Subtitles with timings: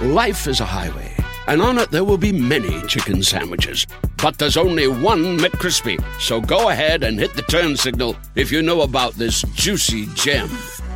[0.00, 1.14] Life is a highway,
[1.46, 3.86] and on it there will be many chicken sandwiches.
[4.22, 6.02] But there's only one McCrispy.
[6.20, 10.48] So go ahead and hit the turn signal if you know about this juicy gem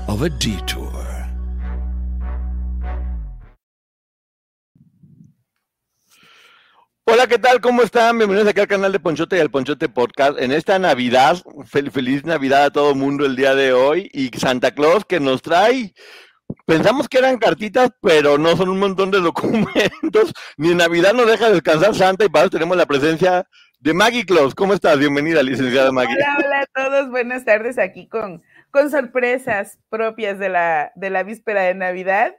[0.09, 0.93] of a detour.
[7.09, 7.61] Hola, ¿qué tal?
[7.61, 8.19] ¿Cómo están?
[8.19, 10.41] Bienvenidos aquí al canal de Ponchote y al Ponchote Podcast.
[10.41, 11.37] En esta Navidad,
[11.71, 15.41] fel- feliz Navidad a todo mundo el día de hoy y Santa Claus que nos
[15.41, 15.95] trae
[16.65, 20.33] Pensamos que eran cartitas, pero no son un montón de documentos.
[20.57, 23.47] Ni en Navidad nos deja descansar Santa y para eso tenemos la presencia
[23.81, 24.55] de Maggie Claus.
[24.55, 24.99] ¿Cómo estás?
[24.99, 26.17] Bienvenida, licenciada Maggie.
[26.17, 31.23] Hola, hola a todos, buenas tardes aquí con, con sorpresas propias de la, de la
[31.23, 32.35] víspera de Navidad.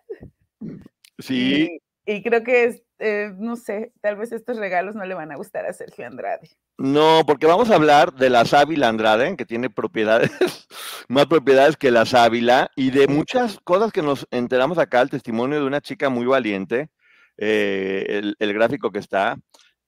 [1.19, 5.13] Sí, Y, y creo que, es, eh, no sé, tal vez estos regalos no le
[5.13, 6.49] van a gustar a Sergio Andrade.
[6.77, 10.31] no, porque vamos a hablar de la sábila Andrade, que tiene propiedades,
[11.07, 15.59] más propiedades que la sábila, y de muchas cosas que nos enteramos acá, el testimonio
[15.59, 16.89] de una chica muy valiente,
[17.37, 19.37] eh, el, gráfico que está.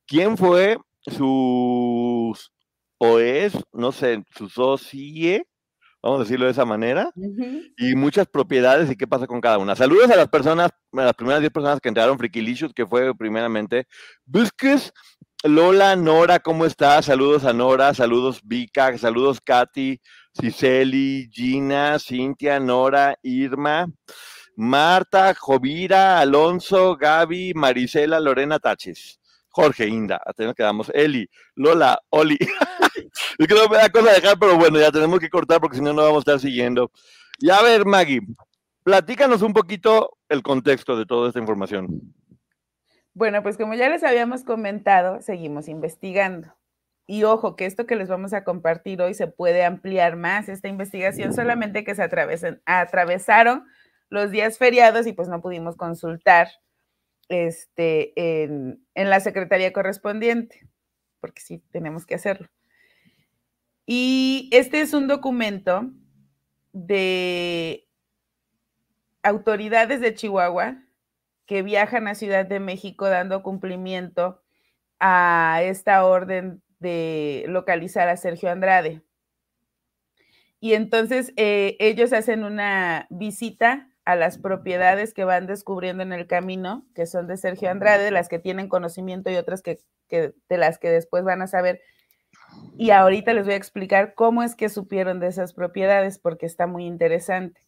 [0.05, 2.37] ¿Quién fue su,
[2.99, 5.47] o es, no sé, su socie,
[6.01, 7.11] vamos a decirlo de esa manera?
[7.77, 9.75] y muchas propiedades y qué pasa con cada una.
[9.75, 13.87] Saludos a las personas, a las primeras 10 personas que entraron, Frikilicious, que fue primeramente
[14.25, 14.93] Busques,
[15.43, 17.05] Lola, Nora, ¿cómo estás?
[17.05, 20.01] Saludos a Nora, saludos Vika, saludos Katy,
[20.39, 23.87] Ciseli, Gina, Cintia, Nora, Irma,
[24.55, 29.19] Marta, Jovira, Alonso, Gaby, Marisela, Lorena Taches.
[29.47, 30.91] Jorge, Inda, hasta nos quedamos.
[30.93, 32.37] Eli, Lola, Oli.
[33.37, 35.83] es que no me da cosa dejar, pero bueno, ya tenemos que cortar porque si
[35.83, 36.91] no, no vamos a estar siguiendo.
[37.39, 38.21] Y a ver, Maggie,
[38.83, 42.13] platícanos un poquito el contexto de toda esta información.
[43.13, 46.53] Bueno, pues como ya les habíamos comentado, seguimos investigando.
[47.07, 50.67] Y ojo, que esto que les vamos a compartir hoy se puede ampliar más, esta
[50.67, 53.65] investigación, solamente que se atravesen- atravesaron
[54.09, 56.49] los días feriados y pues no pudimos consultar
[57.27, 58.13] este,
[58.43, 60.67] en, en la secretaría correspondiente,
[61.19, 62.47] porque sí, tenemos que hacerlo.
[63.91, 65.89] Y este es un documento
[66.73, 67.87] de
[69.23, 70.83] autoridades de Chihuahua
[71.47, 74.43] que viajan a Ciudad de México dando cumplimiento
[74.99, 79.01] a esta orden de localizar a Sergio Andrade.
[80.59, 86.27] Y entonces eh, ellos hacen una visita a las propiedades que van descubriendo en el
[86.27, 90.57] camino, que son de Sergio Andrade, las que tienen conocimiento y otras que, que de
[90.59, 91.81] las que después van a saber.
[92.77, 96.65] Y ahorita les voy a explicar cómo es que supieron de esas propiedades, porque está
[96.65, 97.65] muy interesante.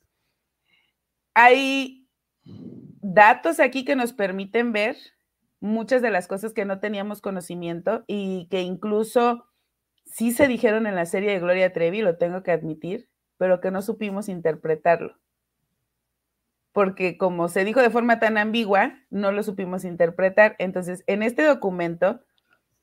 [1.34, 2.08] Hay
[2.44, 4.96] datos aquí que nos permiten ver
[5.60, 9.46] muchas de las cosas que no teníamos conocimiento y que incluso
[10.06, 13.72] sí se dijeron en la serie de Gloria Trevi, lo tengo que admitir, pero que
[13.72, 15.18] no supimos interpretarlo.
[16.74, 20.56] Porque como se dijo de forma tan ambigua, no lo supimos interpretar.
[20.58, 22.22] Entonces, en este documento,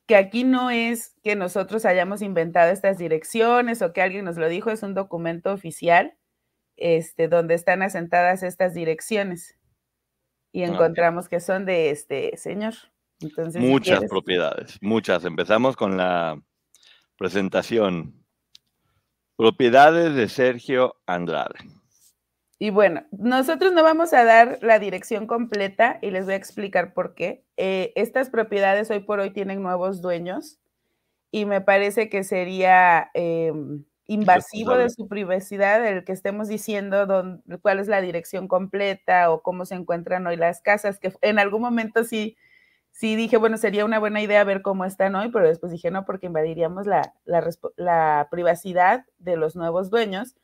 [0.09, 4.49] que aquí no es que nosotros hayamos inventado estas direcciones o que alguien nos lo
[4.49, 6.17] dijo, es un documento oficial
[6.79, 9.59] este, donde están asentadas estas direcciones.
[10.51, 12.73] Y encontramos que son de este señor.
[13.21, 15.27] Entonces, Muchas propiedades, muchas.
[15.27, 16.41] Empezamos con la
[17.19, 18.25] presentación.
[19.37, 21.59] Propiedades de Sergio Andrade.
[22.61, 26.93] Y bueno, nosotros no vamos a dar la dirección completa y les voy a explicar
[26.93, 27.45] por qué.
[27.57, 30.59] Eh, estas propiedades hoy por hoy tienen nuevos dueños
[31.31, 33.53] y me parece que sería eh,
[34.07, 37.07] invasivo de su privacidad el que estemos diciendo
[37.63, 41.63] cuál es la dirección completa o cómo se encuentran hoy las casas, que en algún
[41.63, 42.37] momento sí,
[42.93, 46.05] sí dije, bueno, sería una buena idea ver cómo están hoy, pero después dije, no,
[46.07, 50.37] porque invadiríamos la, la la privacidad de los nuevos dueños.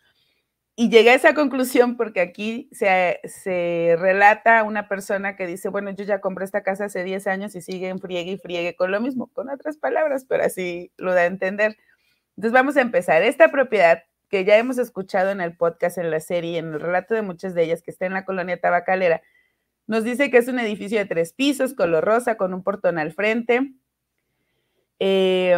[0.76, 5.93] Y llegué a esa conclusión porque aquí se, se relata una persona que dice, bueno,
[5.93, 8.91] yo ya compré esta casa hace 10 años y sigue en friegue y friegue con
[8.91, 11.76] lo mismo, con otras palabras, pero así lo da a entender.
[12.37, 13.23] Entonces vamos a empezar.
[13.23, 17.15] Esta propiedad que ya hemos escuchado en el podcast, en la serie, en el relato
[17.15, 19.23] de muchas de ellas, que está en la colonia tabacalera,
[19.87, 23.12] nos dice que es un edificio de tres pisos, color rosa, con un portón al
[23.12, 23.75] frente,
[24.99, 25.56] eh,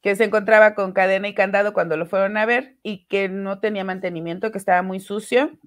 [0.00, 3.60] que se encontraba con cadena y candado cuando lo fueron a ver y que no
[3.60, 5.58] tenía mantenimiento, que estaba muy sucio.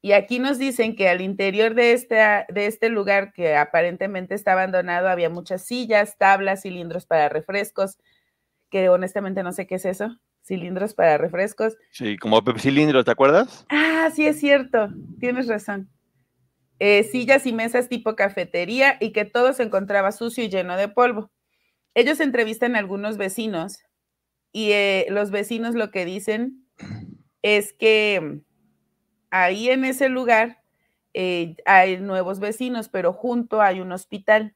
[0.00, 2.16] Y aquí nos dicen que al interior de este,
[2.48, 7.98] de este lugar que aparentemente está abandonado había muchas sillas, tablas, cilindros para refrescos,
[8.70, 11.76] que honestamente no sé qué es eso, cilindros para refrescos.
[11.90, 13.66] Sí, como cilindros, ¿te acuerdas?
[13.68, 14.88] Ah, sí es cierto,
[15.18, 15.90] tienes razón.
[16.78, 20.86] Eh, sillas y mesas tipo cafetería y que todo se encontraba sucio y lleno de
[20.86, 21.30] polvo.
[21.98, 23.82] Ellos entrevistan a algunos vecinos
[24.52, 26.64] y eh, los vecinos lo que dicen
[27.42, 28.38] es que
[29.30, 30.62] ahí en ese lugar
[31.12, 34.54] eh, hay nuevos vecinos, pero junto hay un hospital.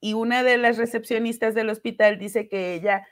[0.00, 3.04] Y una de las recepcionistas del hospital dice que ella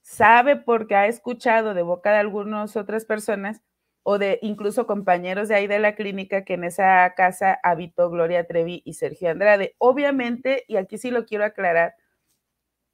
[0.00, 3.60] sabe porque ha escuchado de boca de algunas otras personas
[4.04, 8.46] o de incluso compañeros de ahí de la clínica que en esa casa habitó Gloria
[8.46, 9.74] Trevi y Sergio Andrade.
[9.78, 11.96] Obviamente, y aquí sí lo quiero aclarar,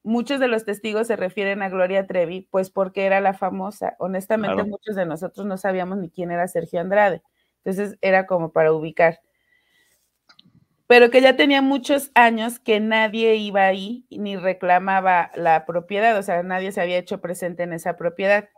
[0.06, 3.96] muchos de los testigos se refieren a Gloria Trevi, pues porque era la famosa.
[3.98, 7.22] Honestamente, muchos de nosotros no sabíamos ni quién era Sergio Andrade.
[7.64, 9.18] Entonces era como para ubicar.
[10.86, 16.22] Pero que ya tenía muchos años que nadie iba ahí ni reclamaba la propiedad, o
[16.22, 18.48] sea, nadie se había hecho presente en esa propiedad.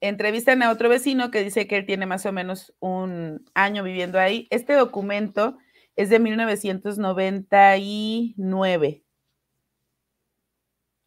[0.00, 4.18] Entrevistan a otro vecino que dice que él tiene más o menos un año viviendo
[4.18, 4.48] ahí.
[4.50, 5.56] Este documento
[5.94, 9.04] es de 1999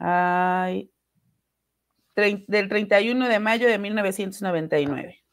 [0.06, 0.92] Ay,
[2.14, 5.24] del 31 de mayo de 1999.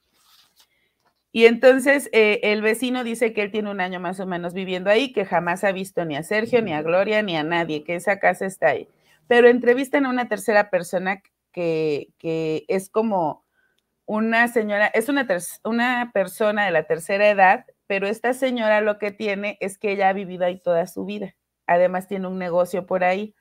[1.32, 4.88] Y entonces eh, el vecino dice que él tiene un año más o menos viviendo
[4.88, 7.96] ahí, que jamás ha visto ni a Sergio, ni a Gloria, ni a nadie, que
[7.96, 8.88] esa casa está ahí.
[9.26, 11.20] Pero entrevistan a una tercera persona
[11.50, 13.44] que, que es como
[14.06, 15.26] una señora, es una,
[15.64, 20.10] una persona de la tercera edad, pero esta señora lo que tiene es que ella
[20.10, 21.34] ha vivido ahí toda su vida.
[21.66, 23.34] Además tiene un negocio por ahí.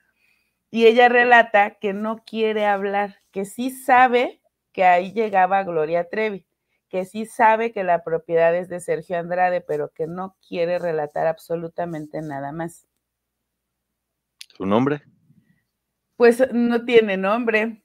[0.72, 6.46] Y ella relata que no quiere hablar, que sí sabe que ahí llegaba Gloria Trevi,
[6.90, 11.28] que sí sabe que la propiedad es de Sergio Andrade, pero que no quiere relatar
[11.28, 12.88] absolutamente nada más.
[14.56, 15.02] ¿Su nombre?
[16.18, 17.84] Pues no tiene nombre.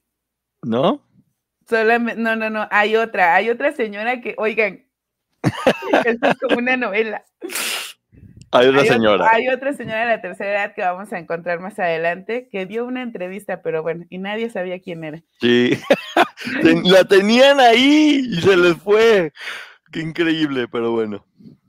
[0.61, 1.07] ¿No?
[1.67, 4.85] Solamente, no, no, no, hay otra, hay otra señora que, oigan,
[6.05, 7.25] esto es como una novela.
[8.57, 9.29] Hay otra señora.
[9.31, 12.85] hay otra señora de la tercera edad que vamos a encontrar más adelante que dio
[12.85, 15.21] una entrevista, pero bueno, y nadie sabía quién era.
[15.39, 15.77] Sí,
[16.83, 19.33] la tenían ahí y se les fue.
[19.91, 21.25] Qué increíble, pero bueno.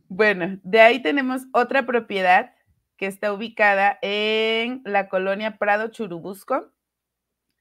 [0.09, 2.53] Bueno, de ahí tenemos otra propiedad
[2.97, 6.73] que está ubicada en la colonia Prado Churubusco.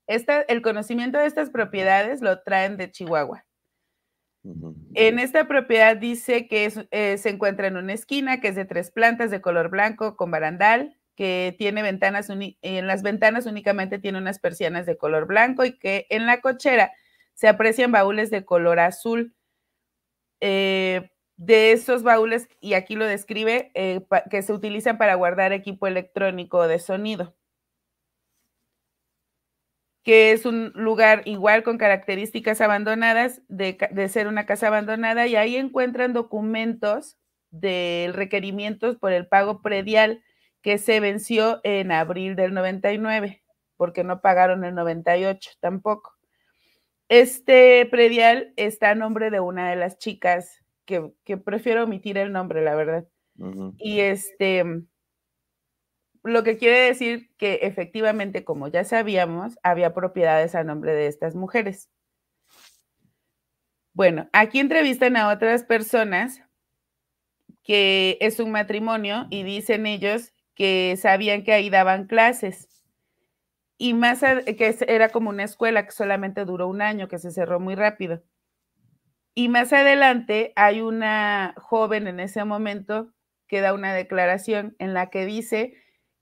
[0.07, 3.45] Esta, el conocimiento de estas propiedades lo traen de Chihuahua.
[4.93, 8.91] En esta propiedad dice que eh, se encuentra en una esquina que es de tres
[8.91, 14.39] plantas de color blanco con barandal, que tiene ventanas, en las ventanas únicamente tiene unas
[14.39, 16.91] persianas de color blanco y que en la cochera
[17.33, 19.33] se aprecian baúles de color azul.
[20.41, 25.85] Eh, de esos baúles, y aquí lo describe, eh, que se utilizan para guardar equipo
[25.85, 27.35] electrónico de sonido
[30.05, 33.75] que es un lugar igual con características abandonadas, de,
[34.07, 37.17] ser una casa abandonada, y ahí encuentran documentos
[37.49, 40.23] de requerimientos por el pago predial
[40.61, 43.43] que se venció en abril del 99,
[43.77, 46.13] porque no pagaron el 98 tampoco.
[47.09, 51.13] Este predial está a nombre de una de las chicas, que,
[51.43, 53.07] prefiero omitir el nombre, la verdad.
[53.79, 54.63] Y este,
[56.25, 61.35] lo que quiere decir que efectivamente, como ya sabíamos, había propiedades a nombre de estas
[61.35, 61.89] mujeres.
[63.93, 66.41] Bueno, aquí entrevistan a otras personas
[67.63, 72.67] que es un matrimonio y dicen ellos que sabían que ahí daban clases
[73.77, 77.59] y más que era como una escuela que solamente duró un año, que se cerró
[77.59, 78.23] muy rápido.
[79.33, 83.13] Y más adelante hay una joven en ese momento
[83.47, 85.73] que da una declaración en la que dice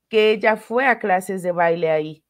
[0.08, 2.24] que ella fue a clases de baile ahí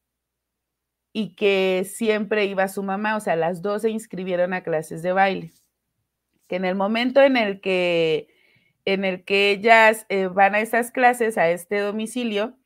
[1.13, 5.13] y que siempre iba su mamá, o sea, las dos se inscribieron a clases de
[5.13, 5.53] baile.
[6.49, 8.27] Que en el momento en el que,
[8.83, 12.57] en el que ellas eh, van a esas clases, a este domicilio,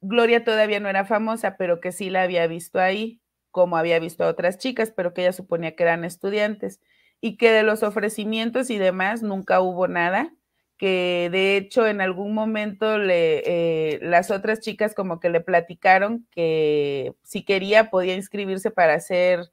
[0.00, 3.20] Gloria todavía no era famosa, pero que sí la había visto ahí,
[3.52, 6.80] como había visto a otras chicas, pero que ella suponía que eran estudiantes,
[7.20, 10.34] y que de los ofrecimientos y demás nunca hubo nada,
[10.76, 16.26] que de hecho en algún momento le, eh, las otras chicas como que le platicaron
[16.30, 19.50] que si quería podía inscribirse para ser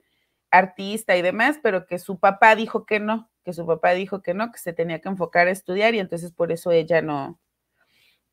[0.52, 4.34] artista y demás, pero que su papá dijo que no, que su papá dijo que
[4.34, 7.40] no, que se tenía que enfocar a estudiar y entonces por eso ella no,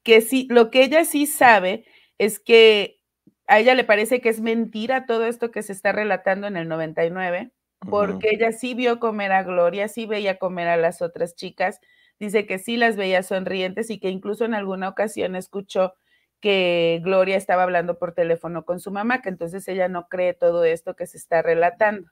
[0.03, 1.85] que sí, lo que ella sí sabe
[2.19, 3.01] es que
[3.47, 6.69] a ella le parece que es mentira todo esto que se está relatando en el
[6.69, 7.51] 99,
[7.89, 11.81] porque ella sí vio comer a Gloria, sí veía comer a las otras chicas,
[12.21, 15.95] dice que sí las veía sonrientes y que incluso en alguna ocasión escuchó
[16.39, 20.65] que Gloria estaba hablando por teléfono con su mamá, que entonces ella no cree todo
[20.65, 22.09] esto que se está relatando.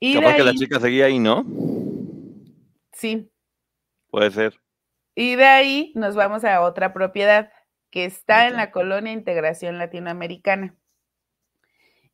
[0.00, 1.44] Y Capaz que la chica seguía ahí, ¿no?
[2.92, 3.30] Sí.
[4.10, 4.60] Puede ser.
[5.14, 7.50] Y de ahí nos vamos a otra propiedad
[7.90, 10.76] que está en la colonia Integración Latinoamericana.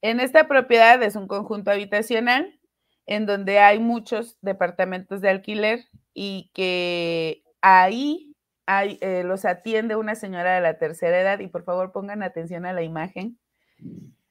[0.00, 2.58] En esta propiedad es un conjunto habitacional
[3.06, 5.84] en donde hay muchos departamentos de alquiler
[6.14, 8.34] y que ahí
[8.66, 12.64] hay, eh, los atiende una señora de la tercera edad y por favor pongan atención
[12.64, 13.38] a la imagen.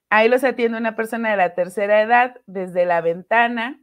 [0.10, 3.80] Ahí los atiende una persona de la tercera edad desde la ventana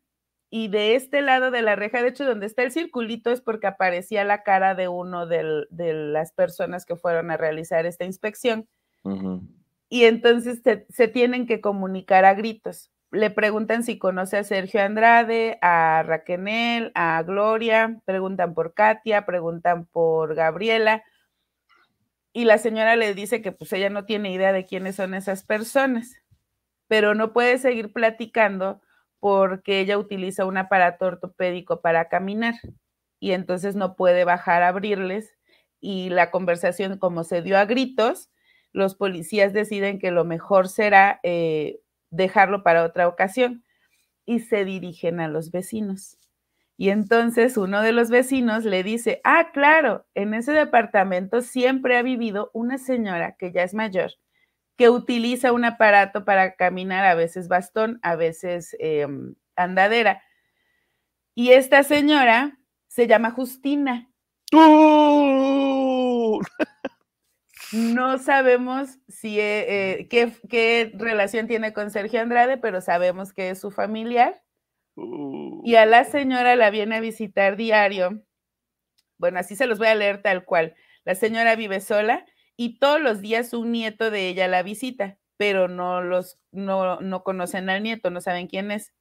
[0.50, 3.68] y de este lado de la reja, de hecho, donde está el circulito es porque
[3.68, 8.68] aparecía la cara de uno de las personas que fueron a realizar esta inspección.
[9.88, 12.90] Y entonces se tienen que comunicar a gritos.
[13.12, 19.86] Le preguntan si conoce a Sergio Andrade, a Raquel, a Gloria, preguntan por Katia, preguntan
[19.86, 21.02] por Gabriela.
[22.32, 25.42] Y la señora le dice que pues ella no tiene idea de quiénes son esas
[25.42, 26.14] personas,
[26.86, 28.80] pero no puede seguir platicando
[29.18, 32.54] porque ella utiliza un aparato ortopédico para caminar
[33.18, 35.34] y entonces no puede bajar a abrirles
[35.80, 38.30] y la conversación como se dio a gritos,
[38.72, 43.64] los policías deciden que lo mejor será eh, dejarlo para otra ocasión
[44.26, 46.18] y se dirigen a los vecinos.
[46.76, 52.02] Y entonces uno de los vecinos le dice, ah, claro, en ese departamento siempre ha
[52.02, 54.12] vivido una señora que ya es mayor
[54.80, 60.22] que utiliza un aparato para caminar, a veces bastón, a veces em, andadera.
[61.34, 64.10] Y esta señora se llama Justina.
[67.72, 73.60] No sabemos si eh, eh, qué, relación tiene con Sergio Andrade, pero sabemos que es
[73.60, 74.42] su familiar.
[75.64, 78.22] Y a la señora la viene a visitar diario.
[79.18, 80.74] Bueno, así se los voy a leer tal cual.
[81.04, 85.68] La señora vive sola y todos los días un nieto de ella la visita, pero
[85.68, 88.92] no los no, no conocen al nieto, no saben quién es.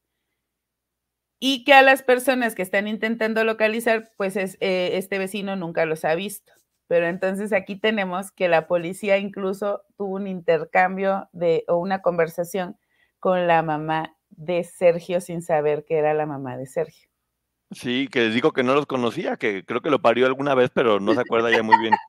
[1.41, 5.85] Y que a las personas que están intentando localizar, pues es, eh, este vecino nunca
[5.85, 6.51] los ha visto.
[6.89, 12.77] Pero entonces aquí tenemos que la policía incluso tuvo un intercambio de o una conversación
[13.19, 17.07] con la mamá de Sergio sin saber que era la mamá de Sergio.
[17.69, 20.71] Sí, que les digo que no los conocía, que creo que lo parió alguna vez,
[20.73, 21.93] pero no se acuerda ya muy bien.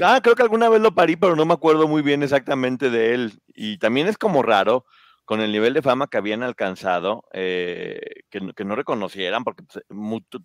[0.00, 3.12] Ah, creo que alguna vez lo parí, pero no me acuerdo muy bien exactamente de
[3.12, 3.42] él.
[3.48, 4.84] Y también es como raro,
[5.24, 8.00] con el nivel de fama que habían alcanzado, eh,
[8.30, 9.84] que, no reconocieran, porque pues,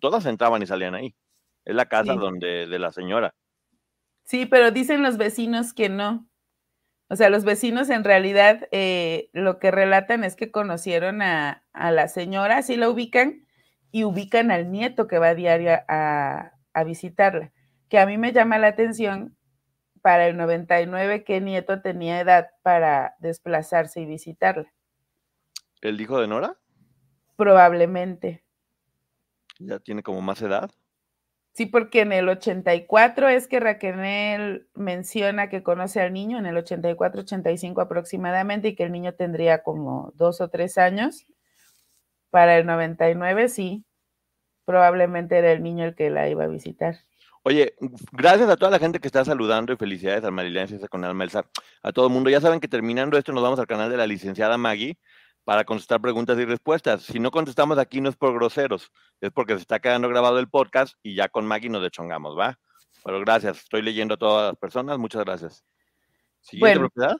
[0.00, 1.14] todas entraban y salían ahí.
[1.64, 3.34] Es la casa donde de la señora.
[4.30, 6.30] Sí, pero dicen los vecinos que no.
[7.08, 11.90] O sea, los vecinos en realidad eh, lo que relatan es que conocieron a, a
[11.90, 13.44] la señora, sí la ubican,
[13.90, 16.52] y ubican al nieto que va a diario a,
[16.86, 17.52] visitarla,
[17.88, 19.36] que a mí me llama la atención
[20.00, 24.72] para el 99 qué nieto tenía edad para desplazarse y visitarla.
[25.80, 26.56] ¿El hijo de Nora?
[27.34, 28.44] Probablemente.
[29.58, 30.70] ¿Ya tiene como más edad?
[31.52, 36.56] Sí, porque en el 84 es que Raquel menciona que conoce al niño, en el
[36.56, 41.26] 84, 85 aproximadamente, y que el niño tendría como dos o tres años.
[42.30, 43.84] Para el 99 sí,
[44.64, 46.96] probablemente era el niño el que la iba a visitar.
[47.42, 47.74] Oye,
[48.12, 52.06] gracias a toda la gente que está saludando y felicidades a Mariliancia con a todo
[52.06, 52.30] el mundo.
[52.30, 54.98] Ya saben que terminando esto nos vamos al canal de la licenciada Maggie
[55.50, 57.02] para contestar preguntas y respuestas.
[57.02, 60.48] Si no contestamos aquí no es por groseros, es porque se está quedando grabado el
[60.48, 62.56] podcast y ya con Maggie nos dechongamos, ¿va?
[63.04, 65.64] Pero gracias, estoy leyendo a todas las personas, muchas gracias.
[66.40, 67.16] ¿Siguiente propiedad?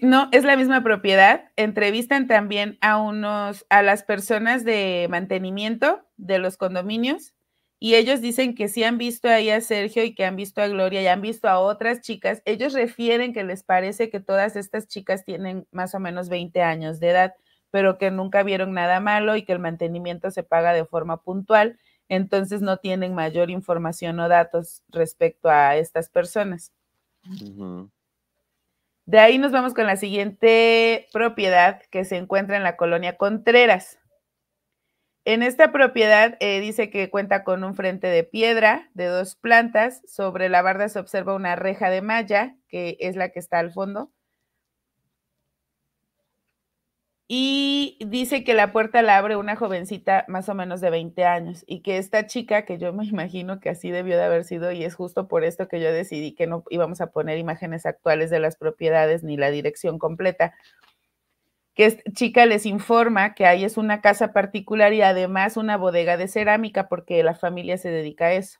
[0.00, 1.52] No, es la misma propiedad.
[1.56, 7.34] Entrevistan también a unos, a las personas de mantenimiento de los condominios
[7.78, 10.68] y ellos dicen que sí han visto ahí a Sergio y que han visto a
[10.68, 12.40] Gloria y han visto a otras chicas.
[12.46, 16.98] Ellos refieren que les parece que todas estas chicas tienen más o menos 20 años
[16.98, 17.34] de edad,
[17.70, 21.78] pero que nunca vieron nada malo y que el mantenimiento se paga de forma puntual.
[22.08, 26.72] Entonces no tienen mayor información o datos respecto a estas personas.
[29.04, 33.98] De ahí nos vamos con la siguiente propiedad que se encuentra en la colonia Contreras.
[35.24, 40.00] En esta propiedad eh, dice que cuenta con un frente de piedra de dos plantas.
[40.06, 43.72] Sobre la barda se observa una reja de malla, que es la que está al
[43.72, 44.10] fondo.
[47.30, 51.62] Y dice que la puerta la abre una jovencita más o menos de 20 años
[51.66, 54.82] y que esta chica, que yo me imagino que así debió de haber sido y
[54.82, 58.40] es justo por esto que yo decidí que no íbamos a poner imágenes actuales de
[58.40, 60.54] las propiedades ni la dirección completa,
[61.74, 66.16] que esta chica les informa que ahí es una casa particular y además una bodega
[66.16, 68.58] de cerámica porque la familia se dedica a eso.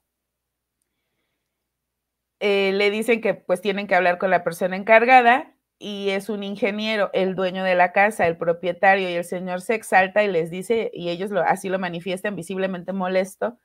[2.41, 6.43] Eh, le dicen que pues tienen que hablar con la persona encargada y es un
[6.43, 10.51] ingeniero, el dueño de la casa, el propietario y el señor se exalta y les
[10.51, 13.59] dice, y ellos lo, así lo manifiestan visiblemente molesto,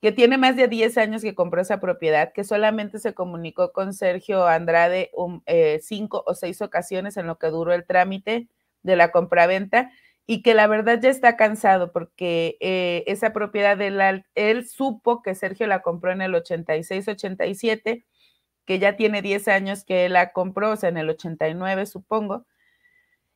[0.00, 3.92] que tiene más de 10 años que compró esa propiedad, que solamente se comunicó con
[3.94, 8.48] Sergio Andrade um, eh, cinco o seis ocasiones en lo que duró el trámite
[8.82, 9.90] de la compraventa
[10.26, 15.22] y que la verdad ya está cansado porque eh, esa propiedad de él, él supo
[15.22, 18.04] que Sergio la compró en el 86-87
[18.66, 22.46] que ya tiene 10 años que la compró, o sea, en el 89 supongo,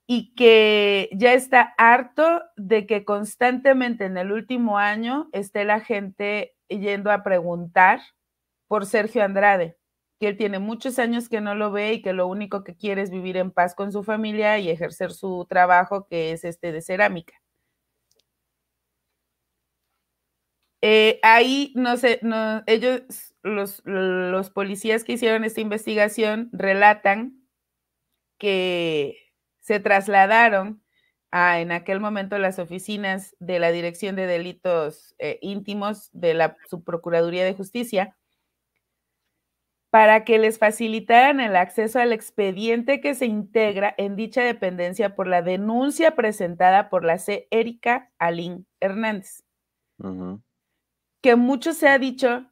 [0.07, 6.57] y que ya está harto de que constantemente en el último año esté la gente
[6.69, 8.01] yendo a preguntar
[8.67, 9.77] por Sergio Andrade,
[10.19, 13.03] que él tiene muchos años que no lo ve y que lo único que quiere
[13.03, 16.83] es vivir en paz con su familia y ejercer su trabajo, que es este de
[16.83, 17.35] cerámica.
[20.83, 23.03] Eh, ahí, no sé, no, ellos
[23.43, 27.41] los, los policías que hicieron esta investigación relatan
[28.39, 29.19] que
[29.61, 30.83] se trasladaron
[31.31, 36.57] a, en aquel momento, las oficinas de la Dirección de Delitos eh, Íntimos de la
[36.69, 38.17] Subprocuraduría de Justicia
[39.91, 45.27] para que les facilitaran el acceso al expediente que se integra en dicha dependencia por
[45.27, 47.49] la denuncia presentada por la C.
[47.51, 49.45] Erika Alín Hernández.
[51.21, 52.47] Que mucho se ha dicho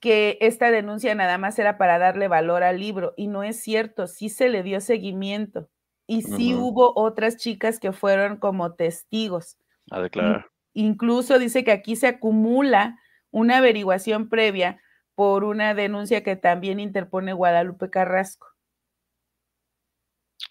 [0.00, 4.06] que esta denuncia nada más era para darle valor al libro y no es cierto,
[4.06, 5.68] sí se le dio seguimiento
[6.06, 9.58] y sí hubo otras chicas que fueron como testigos.
[9.90, 10.46] A declarar.
[10.72, 12.98] Incluso dice que aquí se acumula
[13.30, 14.80] una averiguación previa
[15.14, 18.46] por una denuncia que también interpone Guadalupe Carrasco.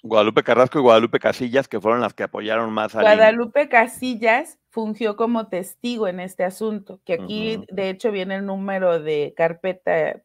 [0.03, 5.15] Guadalupe Carrasco y Guadalupe Casillas, que fueron las que apoyaron más a Guadalupe Casillas fungió
[5.15, 10.21] como testigo en este asunto, que aquí de hecho viene el número de carpeta,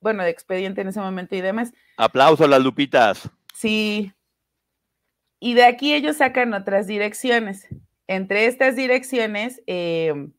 [0.00, 1.72] bueno, de expediente en ese momento y demás.
[1.96, 3.28] Aplauso a las lupitas.
[3.52, 4.12] Sí.
[5.40, 7.66] Y de aquí ellos sacan otras direcciones.
[8.06, 10.32] Entre estas direcciones em,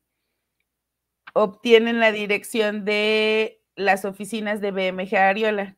[1.33, 5.75] obtienen la dirección de las oficinas de BMG Ariola.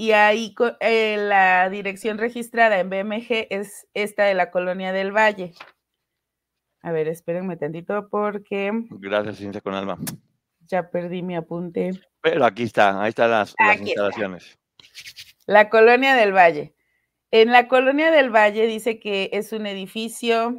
[0.00, 5.54] Y ahí eh, la dirección registrada en BMG es esta de la Colonia del Valle.
[6.82, 8.70] A ver, espérenme tantito porque...
[8.90, 9.98] Gracias, Ciencia con Alma.
[10.68, 12.00] Ya perdí mi apunte.
[12.20, 14.56] Pero aquí está, ahí están las, instalaciones.
[15.46, 16.76] La Colonia del Valle.
[17.32, 20.54] En la Colonia del Valle dice que es un edificio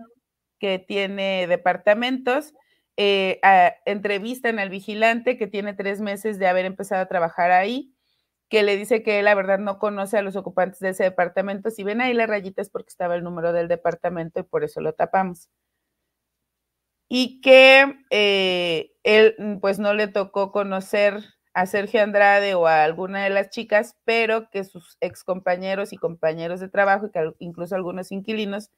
[0.60, 2.54] que tiene departamentos.
[2.97, 3.39] Eh,
[3.86, 7.93] entrevistan al vigilante que tiene tres meses de haber empezado a trabajar ahí
[8.49, 11.69] que le dice que la verdad, no conoce a los ocupantes de ese departamento.
[11.71, 14.81] Si ven ahí la rayita es porque estaba el número del departamento y por eso
[14.81, 15.47] lo tapamos.
[17.12, 21.23] Y que eh, él, pues, no le tocó conocer
[21.55, 26.59] a Sergio Andrade o a alguna de las chicas, pero que sus excompañeros y compañeros
[26.59, 28.69] de trabajo, y que incluso algunos inquilinos,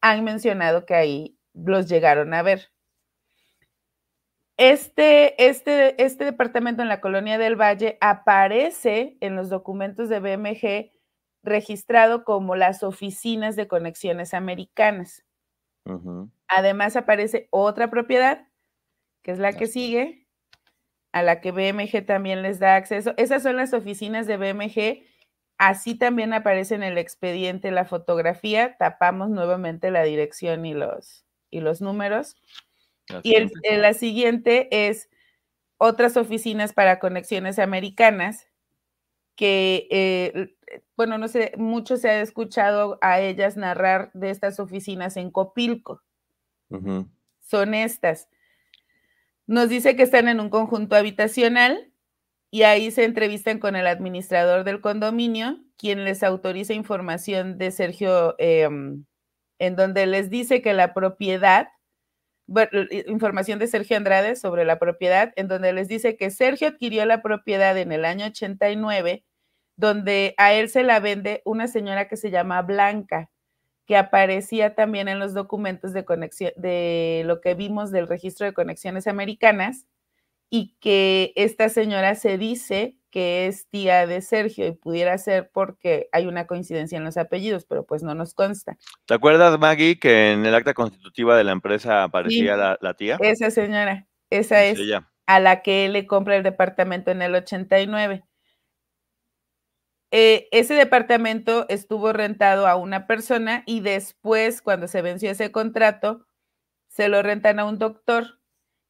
[0.00, 2.70] han mencionado que ahí los llegaron a ver.
[4.56, 10.92] Este, este, este departamento en la colonia del Valle aparece en los documentos de BMG
[11.42, 15.24] registrado como las oficinas de conexiones americanas.
[16.48, 18.48] Además aparece otra propiedad,
[19.22, 20.26] que es la que sigue,
[21.12, 23.12] a la que BMG también les da acceso.
[23.16, 25.04] Esas son las oficinas de BMG.
[25.58, 28.76] Así también aparece en el expediente la fotografía.
[28.78, 32.36] Tapamos nuevamente la dirección y los, y los números.
[33.22, 35.08] Y el, la siguiente es
[35.78, 38.48] otras oficinas para conexiones americanas,
[39.36, 40.54] que, eh,
[40.96, 46.02] bueno, no sé, mucho se ha escuchado a ellas narrar de estas oficinas en Copilco.
[47.40, 48.28] Son estas.
[49.46, 51.92] Nos dice que están en un conjunto habitacional
[52.50, 58.34] y ahí se entrevistan con el administrador del condominio, quien les autoriza información de Sergio,
[58.38, 59.04] em,
[59.58, 61.68] en donde les dice que la propiedad
[63.06, 67.22] información de Sergio Andrade sobre la propiedad, en donde les dice que Sergio adquirió la
[67.22, 69.24] propiedad en el año 89,
[69.76, 73.30] donde a él se la vende una señora que se llama Blanca,
[73.86, 78.54] que aparecía también en los documentos de conexión, de lo que vimos del registro de
[78.54, 79.86] conexiones americanas,
[80.50, 86.08] y que esta señora se dice que es tía de Sergio y pudiera ser porque
[86.10, 88.76] hay una coincidencia en los apellidos, pero pues no nos consta.
[89.06, 93.16] ¿Te acuerdas, Maggie, que en el acta constitutiva de la empresa aparecía la, tía?
[93.20, 94.80] Esa señora, esa es
[95.26, 98.24] a la que él le compra el departamento en el 89.
[100.10, 106.26] eh, ese departamento estuvo rentado a una persona y después, cuando se venció ese contrato,
[106.88, 108.40] se lo rentan a un doctor.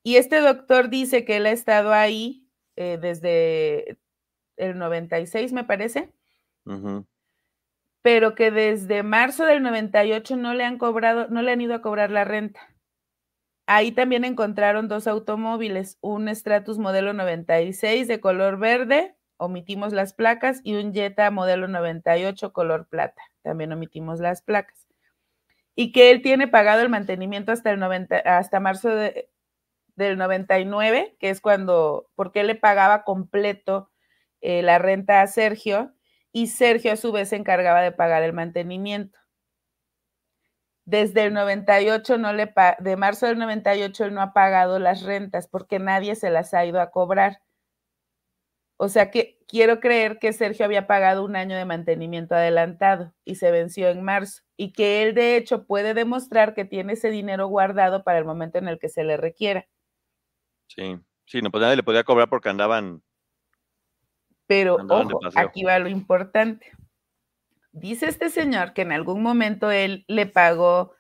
[0.03, 3.99] Y este doctor dice que él ha estado ahí eh, desde
[4.57, 6.13] el 96, me parece,
[8.03, 11.83] pero que desde marzo del 98 no le han cobrado, no le han ido a
[11.83, 12.61] cobrar la renta.
[13.67, 20.61] Ahí también encontraron dos automóviles, un Stratus modelo 96 de color verde, omitimos las placas,
[20.65, 24.87] y un Jetta modelo 98 color plata, también omitimos las placas.
[25.75, 31.31] Y que él tiene pagado el mantenimiento hasta el 90, hasta marzo del 99, que
[31.31, 33.91] es cuando, porque él le pagaba completo
[34.45, 35.95] eh, la renta a Sergio,
[36.31, 39.19] y Sergio a su vez se encargaba de pagar el mantenimiento.
[40.85, 45.49] Desde el 98 no le de marzo del 98 él no ha pagado las rentas
[45.49, 47.41] porque nadie se las ha ido a cobrar.
[48.77, 53.37] O sea que quiero creer que Sergio había pagado un año de mantenimiento adelantado y
[53.37, 57.47] se venció en marzo y que él de hecho puede demostrar que tiene ese dinero
[57.47, 59.67] guardado para el momento en el que se le requiera.
[60.67, 63.03] Sí, sí, no, pues nadie le podía cobrar porque andaban.
[64.47, 66.73] Pero ojo, aquí va lo importante.
[67.73, 70.95] Dice este señor que en algún momento él le pagó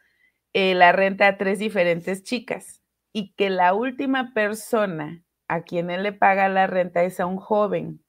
[0.53, 6.03] eh, la renta a tres diferentes chicas y que la última persona a quien él
[6.03, 8.01] le paga la renta es a un joven.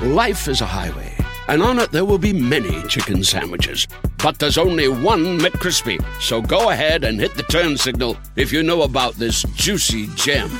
[0.00, 1.14] Life is a highway,
[1.48, 3.86] and on it there will be many chicken sandwiches.
[4.22, 5.98] But there's only one McCrispy.
[6.20, 10.50] So go ahead and hit the turn signal if you know about this juicy gem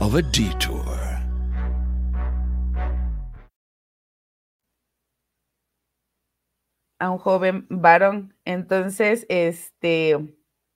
[0.00, 0.81] of a detour.
[7.02, 8.32] A un joven varón.
[8.44, 10.16] Entonces, este,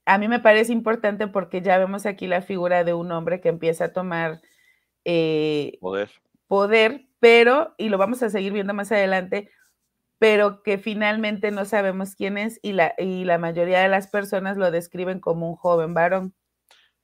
[0.06, 3.48] a mí me parece importante porque ya vemos aquí la figura de un hombre que
[3.48, 4.40] empieza a tomar
[5.04, 6.10] eh, poder.
[6.48, 9.52] poder, pero, y lo vamos a seguir viendo más adelante,
[10.18, 14.56] pero que finalmente no sabemos quién es y la, y la mayoría de las personas
[14.56, 16.34] lo describen como un joven varón.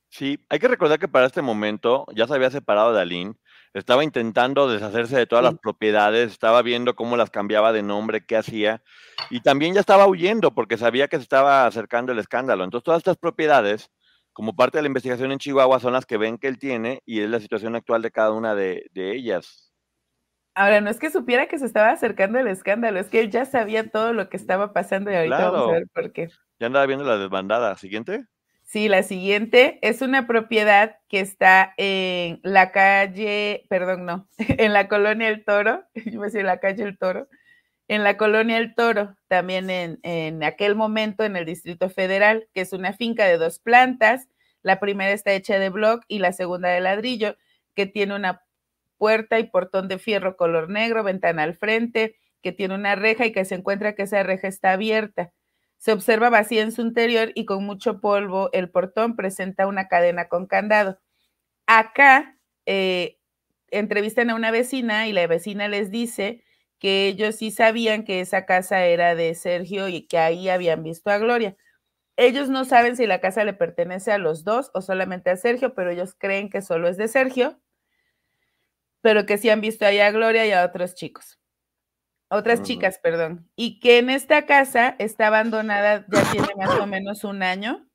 [0.08, 3.34] Sí, hay que recordar que para este momento ya se había separado de Aline,
[3.74, 8.36] estaba intentando deshacerse de todas las propiedades, estaba viendo cómo las cambiaba de nombre, qué
[8.36, 8.82] hacía,
[9.30, 12.64] y también ya estaba huyendo porque sabía que se estaba acercando el escándalo.
[12.64, 13.90] Entonces, todas estas propiedades,
[14.32, 17.20] como parte de la investigación en Chihuahua, son las que ven que él tiene y
[17.20, 19.72] es la situación actual de cada una de, ellas.
[20.54, 23.46] Ahora, no es que supiera que se estaba acercando el escándalo, es que él ya
[23.46, 26.28] sabía todo lo que estaba pasando y ahorita vamos a ver por qué.
[26.60, 27.76] Ya andaba viendo la desbandada.
[27.76, 28.26] ¿Siguiente?
[28.72, 34.88] Sí, la siguiente es una propiedad que está en la calle, perdón, no, en la
[34.88, 37.28] colonia El Toro, yo voy a decir la calle El Toro,
[37.86, 42.62] en la colonia El Toro, también en, en aquel momento en el Distrito Federal, que
[42.62, 44.26] es una finca de dos plantas.
[44.62, 47.36] La primera está hecha de block y la segunda de ladrillo,
[47.74, 48.42] que tiene una
[48.96, 53.32] puerta y portón de fierro color negro, ventana al frente, que tiene una reja y
[53.32, 55.30] que se encuentra que esa reja está abierta.
[55.82, 58.50] Se observa vacía en su interior y con mucho polvo.
[58.52, 61.00] El portón presenta una cadena con candado.
[61.66, 63.18] Acá eh,
[63.72, 66.44] entrevistan a una vecina y la vecina les dice
[66.78, 71.10] que ellos sí sabían que esa casa era de Sergio y que ahí habían visto
[71.10, 71.56] a Gloria.
[72.16, 75.74] Ellos no saben si la casa le pertenece a los dos o solamente a Sergio,
[75.74, 77.58] pero ellos creen que solo es de Sergio,
[79.00, 81.41] pero que sí han visto ahí a Gloria y a otros chicos
[82.36, 87.24] otras chicas, perdón, y que en esta casa está abandonada ya tiene más o menos
[87.24, 87.86] un año,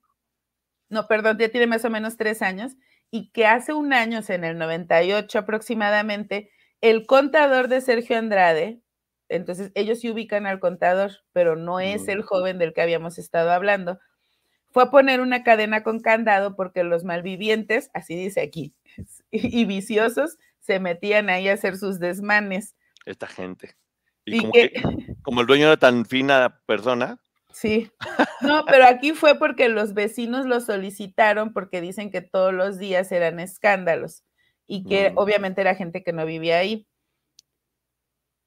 [0.89, 2.75] no, perdón, ya tiene más o menos tres años,
[3.09, 8.81] y que hace un año, en el 98 aproximadamente, el contador de Sergio Andrade,
[9.29, 13.51] entonces ellos se ubican al contador, pero no es el joven del que habíamos estado
[13.51, 13.99] hablando,
[14.71, 18.75] fue a poner una cadena con candado porque los malvivientes, así dice aquí,
[19.31, 22.75] y viciosos, se metían ahí a hacer sus desmanes.
[23.05, 23.75] Esta gente.
[24.27, 24.73] Y, como, que,
[25.23, 27.19] como el dueño era tan fina persona.
[27.51, 27.89] Sí.
[28.39, 33.11] No, pero aquí fue porque los vecinos lo solicitaron porque dicen que todos los días
[33.11, 34.23] eran escándalos
[34.67, 35.17] y que mm.
[35.17, 36.87] obviamente era gente que no vivía ahí.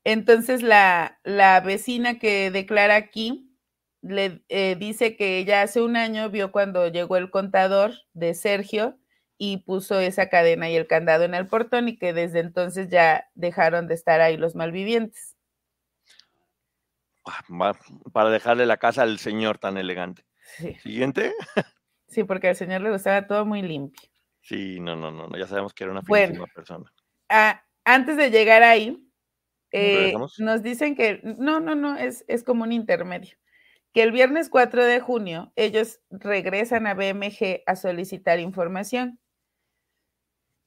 [0.05, 3.51] Entonces la, la vecina que declara aquí
[4.01, 8.97] le eh, dice que ella hace un año vio cuando llegó el contador de Sergio
[9.39, 13.29] y puso esa cadena y el candado en el portón y que desde entonces ya
[13.35, 15.30] dejaron de estar ahí los malvivientes.
[17.25, 17.75] Ah,
[18.13, 20.25] para dejarle la casa al señor tan elegante.
[20.83, 21.33] Siguiente.
[22.09, 24.11] Sí, porque al señor le gustaba todo muy limpio.
[24.41, 26.93] Sí, no, no, no, ya sabemos que era una bueno, persona.
[27.85, 29.07] Antes de llegar ahí,
[29.71, 33.37] eh, nos dicen que, no, no, no, es, es como un intermedio,
[33.93, 39.21] que el viernes 4 de junio ellos regresan a BMG a solicitar información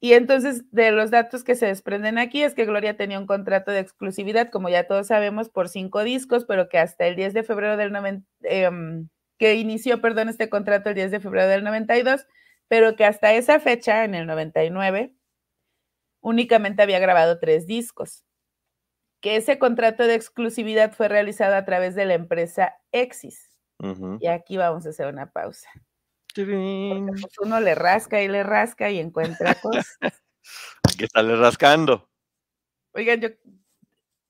[0.04, 3.72] Y entonces, de los datos que se desprenden aquí es que Gloria tenía un contrato
[3.72, 7.44] de exclusividad, como ya todos sabemos, por cinco discos, pero que hasta el 10 de
[7.44, 12.28] febrero del 90, em, que inició, perdón, este contrato el 10 de febrero del 92,
[12.68, 15.16] pero que hasta esa fecha, en el 99,
[16.20, 18.26] únicamente había grabado tres discos.
[19.22, 23.50] Que ese contrato de exclusividad fue realizado a través de la empresa Exis.
[24.20, 25.70] Y aquí vamos a hacer una pausa.
[26.34, 29.98] Pues, uno le rasca y le rasca y encuentra cosas.
[30.84, 32.10] Aquí está le rascando.
[32.94, 33.30] Oigan, yo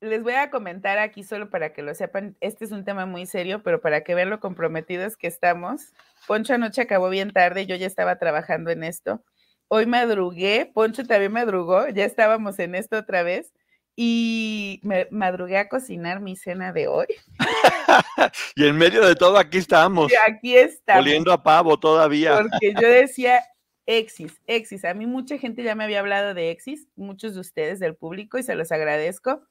[0.04, 2.36] les voy a comentar aquí solo para que lo sepan.
[2.42, 5.94] Este es un tema muy serio, pero para que vean lo comprometidos que estamos.
[6.28, 9.24] Poncho anoche acabó bien tarde, yo ya estaba trabajando en esto.
[9.70, 13.54] Hoy madrugué, Poncho también madrugó, ya estábamos en esto otra vez
[13.96, 17.08] y me madrugué a cocinar mi cena de hoy.
[18.56, 20.12] y en medio de todo aquí estamos.
[20.12, 21.04] Y aquí estamos.
[21.04, 22.42] Oliendo a pavo todavía.
[22.42, 23.42] Porque yo decía
[23.86, 24.86] Exis, Exis.
[24.86, 28.38] A mí mucha gente ya me había hablado de Exis, muchos de ustedes del público,
[28.38, 29.48] y se los agradezco.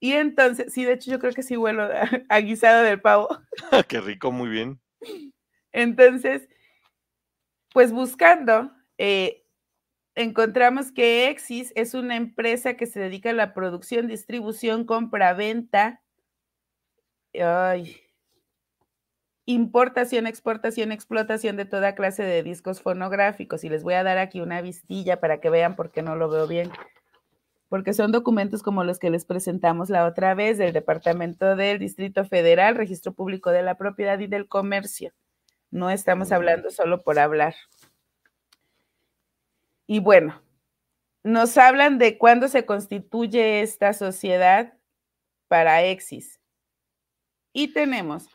[0.00, 1.88] Y entonces, sí, de hecho yo creo que sí huelo
[2.28, 3.28] a, guisado del pavo.
[3.88, 4.80] Qué rico, muy bien.
[5.72, 6.48] Entonces,
[7.72, 9.44] pues buscando, eh,
[10.14, 16.02] encontramos que Exis es una empresa que se dedica a la producción, distribución, compra, venta,
[19.46, 23.64] importación, exportación, explotación de toda clase de discos fonográficos.
[23.64, 26.28] Y les voy a dar aquí una vistilla para que vean por qué no lo
[26.28, 26.70] veo bien.
[27.68, 32.24] Porque son documentos como los que les presentamos la otra vez del Departamento del Distrito
[32.24, 35.12] Federal, Registro Público de la Propiedad y del Comercio.
[35.70, 37.54] No estamos hablando solo por hablar.
[39.86, 40.40] Y bueno,
[41.24, 44.74] nos hablan de cuándo se constituye esta sociedad
[45.48, 46.40] para Exis.
[47.52, 48.28] Y tenemos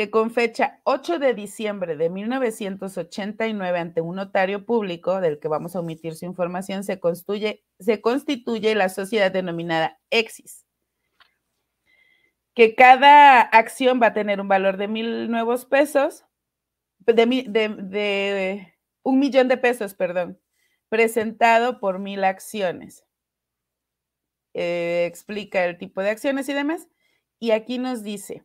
[0.00, 5.76] que con fecha 8 de diciembre de 1989 ante un notario público, del que vamos
[5.76, 10.64] a omitir su información, se constituye, se constituye la sociedad denominada Exis.
[12.54, 16.24] Que cada acción va a tener un valor de mil nuevos pesos,
[17.00, 20.40] de, un millón de pesos, perdón,
[20.88, 23.04] presentado por mil acciones.
[24.54, 26.88] Eh, explica el tipo de acciones y demás.
[27.38, 28.44] Y aquí nos dice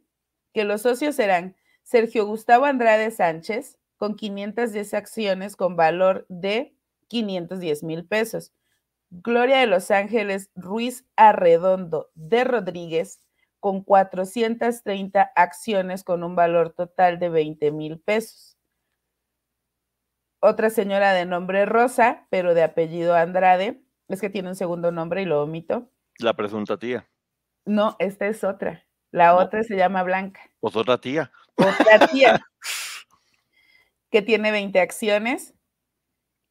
[0.55, 6.73] que los socios serán Sergio Gustavo Andrade Sánchez con 510 acciones con valor de
[7.09, 8.53] 510 mil pesos.
[9.11, 13.19] Gloria de Los Ángeles Ruiz Arredondo de Rodríguez
[13.59, 18.55] con 430 acciones con un valor total de 20 mil pesos
[20.39, 23.81] otra señora de nombre Rosa, pero de apellido Andrade.
[24.07, 25.89] Es que tiene un segundo nombre y lo omito.
[26.19, 27.09] La presunta tía.
[27.65, 28.85] No, esta es otra.
[29.11, 30.41] La otra se llama Blanca.
[30.59, 31.31] Pues otra tía.
[31.55, 32.45] Otra tía.
[34.09, 35.53] que tiene 20 acciones.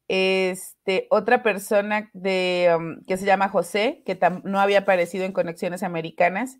[0.07, 5.81] Este, otra persona de, um, que se llama José, que no había aparecido en Conexiones
[5.81, 6.59] Americanas,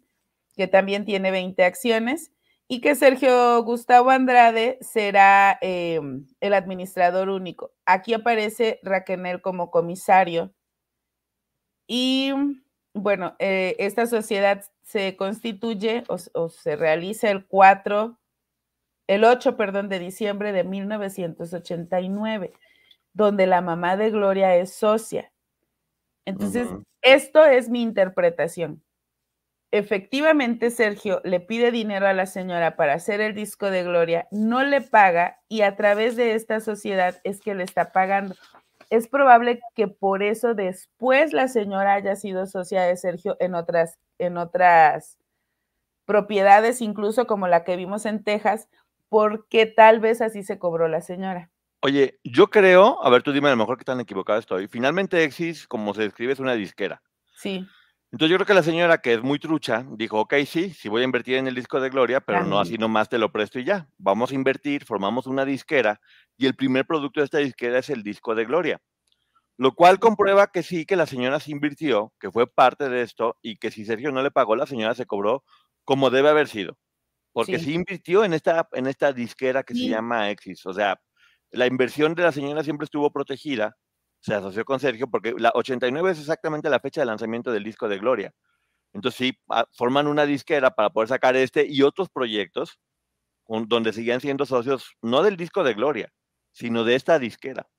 [0.56, 2.32] que también tiene 20 acciones
[2.68, 7.72] y que Sergio Gustavo Andrade será em, el administrador único.
[7.86, 10.54] Aquí aparece Raquel como comisario.
[11.88, 12.34] Y
[12.94, 18.18] bueno, eh, esta sociedad se constituye o, se realiza el 4,
[19.08, 22.54] el 8, perdón, de diciembre de 1989,
[23.12, 25.34] donde la mamá de Gloria es socia.
[26.24, 26.70] Entonces,
[27.02, 28.86] esto es mi interpretación
[29.78, 34.64] efectivamente Sergio le pide dinero a la señora para hacer el disco de Gloria, no
[34.64, 38.36] le paga y a través de esta sociedad es que le está pagando.
[38.90, 43.98] Es probable que por eso después la señora haya sido socia de Sergio en otras,
[44.20, 45.18] en otras
[46.06, 48.68] propiedades, incluso como la que vimos en Texas,
[49.10, 51.50] porque tal vez así se cobró la señora.
[51.82, 54.68] Oye, yo creo, a ver, tú dime a lo mejor que tan equivocado estoy.
[54.68, 57.02] Finalmente Exis, como se describe, es una disquera.
[57.36, 57.68] Sí.
[58.12, 61.02] Entonces yo creo que la señora, que es muy trucha, dijo, ok, sí, sí voy
[61.02, 63.66] a invertir en el disco de Gloria, pero no así nomás te lo presto y
[63.66, 63.90] ya.
[63.98, 66.00] Vamos a invertir, formamos una disquera
[66.38, 68.82] y el primer producto de esta disquera es el disco de Gloria.
[69.58, 73.38] Lo cual comprueba que sí, que la señora se invirtió, que fue parte de esto
[73.42, 75.44] y que si Sergio no le pagó, la señora se cobró
[75.84, 76.78] como debe haber sido.
[77.32, 80.66] Porque sí, invirtió en esta, en esta disquera que se llama Exis.
[80.66, 81.02] O sea,
[81.52, 83.76] la inversión de la señora siempre estuvo protegida
[84.26, 87.88] se asoció con Sergio porque la 89 es exactamente la fecha de lanzamiento del disco
[87.88, 88.34] de Gloria.
[88.92, 92.80] Entonces sí, ah, forman una disquera para poder sacar este y otros proyectos
[93.48, 96.12] donde siguen siendo socios, no del disco de Gloria,
[96.52, 97.70] sino de esta disquera.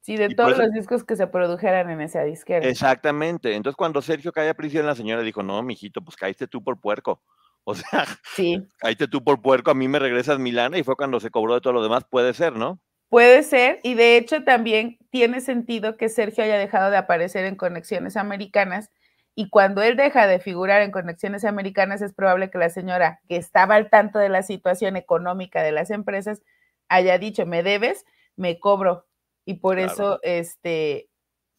[0.00, 2.68] Sí, de todos los discos que se produjeran en esa disquera.
[2.68, 3.56] Exactamente.
[3.56, 6.80] Entonces, cuando Sergio cae a prisión, la señora dijo, no, mijito, pues caíste tú por
[6.80, 7.22] puerco.
[7.64, 8.66] O sea, sí.
[8.78, 11.60] caíste tú por puerco, a mí me regresas Milana y fue cuando se cobró de
[11.60, 12.80] todo lo demás, puede ser, ¿no?
[13.08, 17.56] Puede ser, y de hecho también tiene sentido que Sergio haya dejado de aparecer en
[17.56, 18.90] Conexiones Americanas,
[19.34, 23.36] y cuando él deja de figurar en Conexiones Americanas, es probable que la señora que
[23.36, 26.42] estaba al tanto de la situación económica de las empresas
[26.88, 28.04] haya dicho, me debes,
[28.36, 29.06] me cobro.
[29.46, 31.08] Y por eso, este,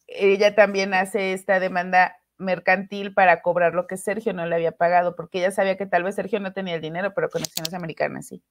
[0.06, 5.16] ella también hace esta demanda mercantil para cobrar lo que Sergio no le había pagado,
[5.16, 8.42] porque ella sabía que tal vez Sergio no tenía el dinero, pero Conexiones Americanas sí.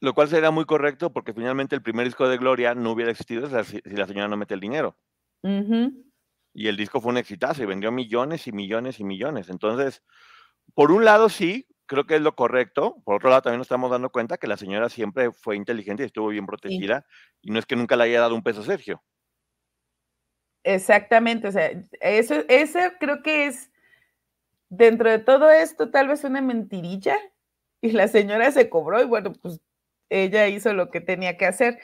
[0.00, 3.48] Lo cual sería muy correcto porque finalmente el primer disco de Gloria no hubiera existido
[3.64, 4.96] si la señora no mete el dinero.
[6.52, 9.48] Y el disco fue un exitazo y vendió millones y millones y millones.
[9.48, 10.02] Entonces,
[10.74, 13.02] por un lado sí, creo que es lo correcto.
[13.04, 16.06] Por otro lado, también nos estamos dando cuenta que la señora siempre fue inteligente y
[16.06, 17.06] estuvo bien protegida.
[17.42, 19.02] Y no es que nunca le haya dado un peso a Sergio.
[20.62, 23.70] Exactamente, o sea, eso, eso creo que es,
[24.70, 27.18] dentro de todo esto, tal vez una mentirilla.
[27.82, 29.60] Y la señora se cobró y bueno, pues
[30.14, 31.78] ella hizo lo que tenía que hacer,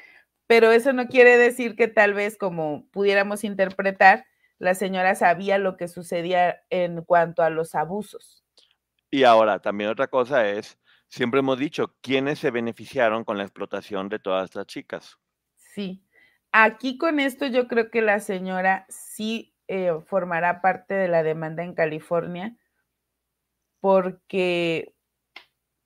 [0.46, 4.26] pero eso no quiere decir que tal vez como pudiéramos interpretar,
[4.58, 8.44] la señora sabía lo que sucedía en cuanto a los abusos.
[9.10, 14.08] Y ahora, también otra cosa es, siempre hemos dicho, ¿quiénes se beneficiaron con la explotación
[14.08, 15.18] de todas estas chicas?
[15.56, 16.04] Sí,
[16.52, 21.64] aquí con esto yo creo que la señora sí eh, formará parte de la demanda
[21.64, 22.56] en California
[23.80, 24.94] porque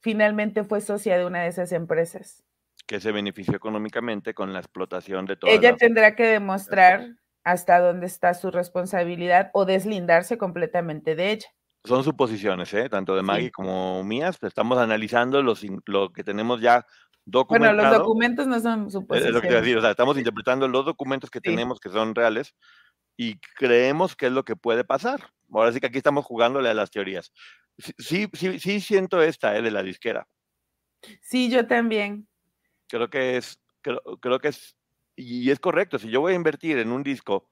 [0.05, 2.45] finalmente fue socia de una de esas empresas.
[2.87, 5.51] Que se benefició económicamente con la explotación de todo.
[5.51, 11.49] Ella tendrá que demostrar hasta dónde está su responsabilidad o deslindarse completamente de ella.
[11.85, 12.91] Son suposiciones, ¿eh?
[12.91, 14.37] tanto de Maggie como mías.
[14.39, 16.85] Pues, estamos analizando los, lo que tenemos ya
[17.25, 17.75] documentado.
[17.75, 19.29] Bueno, los documentos no son suposiciones.
[19.29, 22.55] Es lo que decir, o sea, estamos interpretando los documentos que tenemos que son reales
[23.17, 25.31] y creemos que es lo que puede pasar.
[25.51, 27.33] Ahora sí que aquí estamos jugándole a las teorías.
[27.79, 29.63] Sí, sí, sí siento esta, ¿eh?
[29.63, 30.29] De la disquera.
[31.21, 32.29] Sí, yo también.
[32.89, 34.77] Creo que es, creo, creo que es,
[35.17, 37.51] y es correcto, si yo voy a invertir en un disco,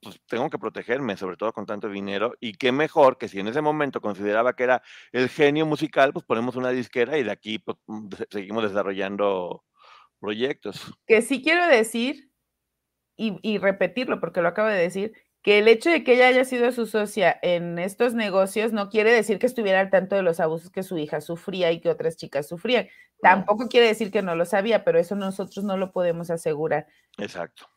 [0.00, 3.48] pues tengo que protegerme, sobre todo con tanto dinero, y qué mejor que si en
[3.48, 7.58] ese momento consideraba que era el genio musical, pues ponemos una disquera y de aquí
[7.58, 9.64] pues, mm, seguimos desarrollando
[10.20, 10.92] proyectos.
[11.06, 12.30] Que sí quiero decir,
[13.16, 16.44] y, y repetirlo porque lo acabo de decir, que el hecho de que ella haya
[16.44, 20.40] sido su socia en estos negocios no quiere decir que estuviera al tanto de los
[20.40, 22.88] abusos que su hija sufría y que otras chicas sufrían.
[23.22, 26.86] Tampoco quiere decir que no lo sabía, pero eso nosotros no lo podemos asegurar.
[27.18, 27.68] Exacto.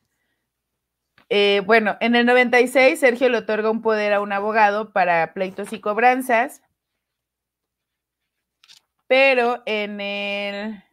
[1.30, 5.72] Eh, bueno, en el 96 Sergio le otorga un poder a un abogado para pleitos
[5.72, 6.62] y cobranzas,
[9.08, 10.84] pero en el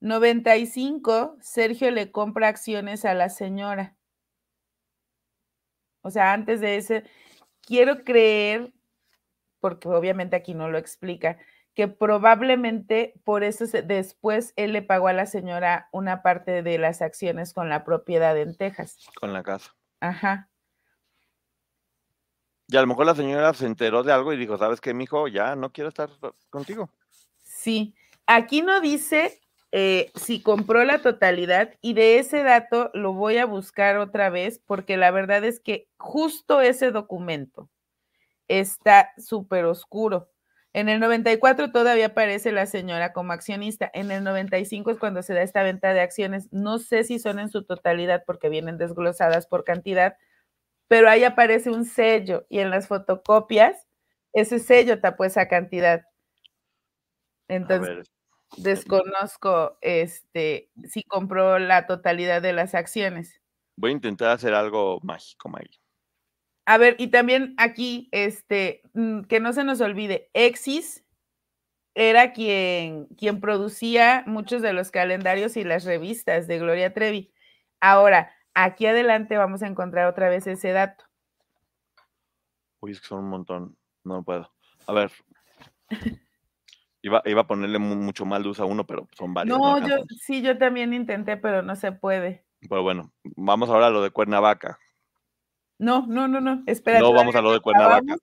[0.00, 3.96] 95 Sergio le compra acciones a la señora.
[6.02, 7.04] O sea, antes de ese,
[7.60, 8.72] quiero creer,
[9.60, 11.38] porque obviamente aquí no lo explica,
[11.74, 17.00] que probablemente por eso después él le pagó a la señora una parte de las
[17.00, 18.98] acciones con la propiedad en Texas.
[19.20, 19.74] Con la casa.
[20.00, 20.48] Ajá.
[22.66, 25.26] Y a lo mejor la señora se enteró de algo y dijo, ¿sabes qué, mijo?
[25.28, 26.08] Ya no quiero estar
[26.50, 26.90] contigo.
[27.42, 27.94] Sí.
[28.26, 29.40] Aquí no dice
[29.72, 34.60] eh, si compró la totalidad y de ese dato lo voy a buscar otra vez
[34.66, 37.70] porque la verdad es que justo ese documento
[38.48, 40.28] está súper oscuro.
[40.72, 43.90] En el 94 todavía aparece la señora como accionista.
[43.92, 46.48] En el 95 es cuando se da esta venta de acciones.
[46.52, 50.16] No sé si son en su totalidad porque vienen desglosadas por cantidad,
[50.88, 53.86] pero ahí aparece un sello y en las fotocopias
[54.32, 56.02] ese sello tapó esa cantidad.
[57.48, 58.10] Entonces,
[58.56, 63.40] Desconozco este si compró la totalidad de las acciones.
[63.76, 65.80] Voy a intentar hacer algo mágico, Maggie.
[66.66, 71.04] A ver, y también aquí, este, mm, que no se nos olvide, Exis
[71.94, 77.32] era quien, quien producía muchos de los calendarios y las revistas de Gloria Trevi.
[77.80, 81.04] Ahora, aquí adelante vamos a encontrar otra vez ese dato.
[82.80, 83.76] Uy, es que son un montón.
[84.04, 84.52] No puedo.
[84.86, 85.10] A ver.
[87.02, 89.58] Iba, iba a ponerle mucho más luz a uno, pero son varios.
[89.58, 92.44] No, yo sí, yo también intenté, pero no se puede.
[92.68, 94.78] Pero bueno, vamos ahora a lo de Cuernavaca.
[95.78, 97.00] No, no, no, no, espera.
[97.00, 98.16] No vamos a lo de Cuernavaca.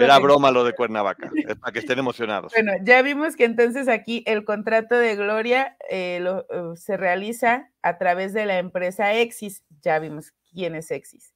[0.00, 2.52] Era broma lo de Cuernavaca, es para que estén emocionados.
[2.52, 7.98] Bueno, ya vimos que entonces aquí el contrato de Gloria eh, eh, se realiza a
[7.98, 9.62] través de la empresa Exis.
[9.80, 11.32] Ya vimos quién es Exis.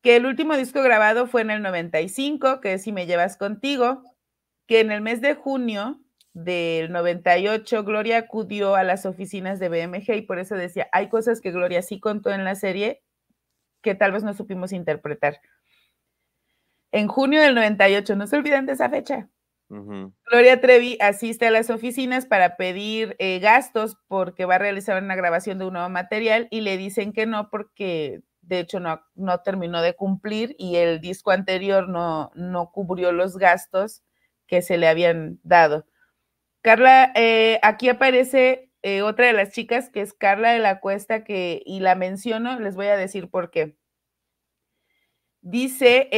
[0.00, 4.02] Que el último disco grabado fue en el 95, que es Si me llevas contigo
[4.70, 6.00] que en el mes de junio
[6.32, 11.40] del 98 Gloria acudió a las oficinas de BMG y por eso decía, hay cosas
[11.40, 13.02] que Gloria sí contó en la serie
[13.82, 15.40] que tal vez no supimos interpretar.
[16.92, 19.28] En junio del 98, no se olviden de esa fecha.
[19.68, 25.16] Gloria Trevi asiste a las oficinas para pedir eh, gastos porque va a realizar una
[25.16, 29.40] grabación de un nuevo material y le dicen que no porque de hecho no, no
[29.40, 34.04] terminó de cumplir y el disco anterior no, no cubrió los gastos
[34.50, 35.86] que se le habían dado.
[36.60, 41.22] Carla, eh, aquí aparece eh, otra de las chicas que es Carla de la Cuesta
[41.22, 43.78] que, y la menciono, les voy a decir por qué.
[45.40, 46.08] Dice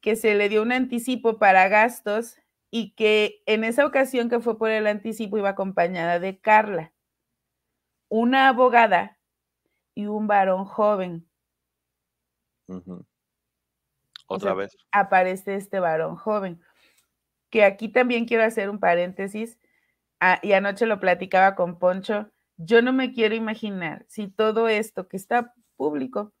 [0.00, 2.36] que se le dio un anticipo para gastos
[2.70, 6.94] y que en esa ocasión que fue por el anticipo iba acompañada de Carla,
[8.08, 9.18] una abogada
[9.94, 11.28] y un varón joven.
[14.28, 14.76] Otra vez.
[14.92, 16.60] Aparece este varón joven,
[17.56, 19.58] que aquí también quiero hacer un paréntesis,
[20.42, 25.16] y anoche lo platicaba con Poncho, yo no me quiero imaginar si todo esto que
[25.16, 26.34] está público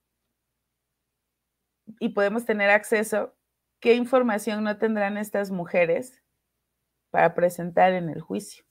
[2.00, 3.34] y podemos tener acceso
[3.80, 6.22] ¿qué información no tendrán estas mujeres
[7.08, 8.66] para presentar en el juicio?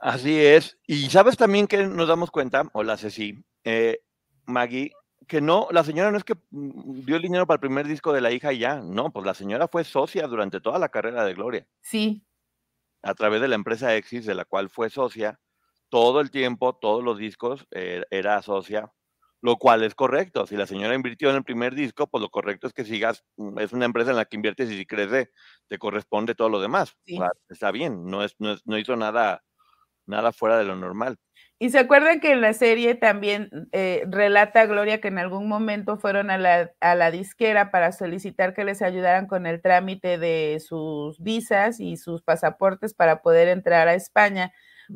[0.00, 0.76] Así es.
[0.88, 4.00] Y sabes también que nos damos cuenta, hola Ceci, eh,
[4.44, 4.90] Maggie,
[5.28, 8.12] que no, la señora no es que mm, dio el dinero para el primer disco
[8.12, 11.24] de la hija y ya, no, pues la señora fue socia durante toda la carrera
[11.24, 11.68] de Gloria.
[11.80, 12.26] Sí.
[13.02, 15.40] A través de la empresa Exis, de la cual fue socia,
[15.88, 18.92] todo el tiempo, todos los discos, eh, era socia
[19.40, 20.46] lo cual es correcto.
[20.46, 23.58] Si la señora invirtió en el primer disco, pues lo correcto es que sigas, mm,
[23.60, 25.30] es una empresa en la que inviertes y si crece,
[25.68, 26.96] te corresponde todo lo demás.
[27.48, 29.44] está bien, no, es, no, hizo nada,
[30.08, 31.16] nada fuera de lo normal.
[31.60, 35.96] Y se acuerdan que en la serie también eh, relata Gloria que en algún momento
[35.98, 40.62] fueron a la, a la disquera para solicitar que les ayudaran con el trámite de
[40.64, 44.52] sus visas y sus pasaportes para poder entrar a España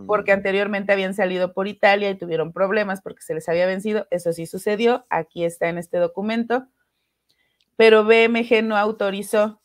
[0.06, 4.06] porque anteriormente habían salido por Italia y tuvieron problemas porque se les había vencido.
[4.10, 6.66] Eso sí sucedió, aquí está en este documento,
[7.76, 9.61] pero BMG no autorizó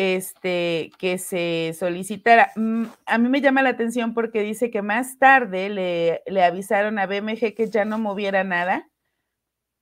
[0.00, 2.52] este, que se solicitara.
[2.56, 6.98] Mm, a mí me llama la atención porque dice que más tarde le, le avisaron
[6.98, 8.88] a BMG que ya no moviera nada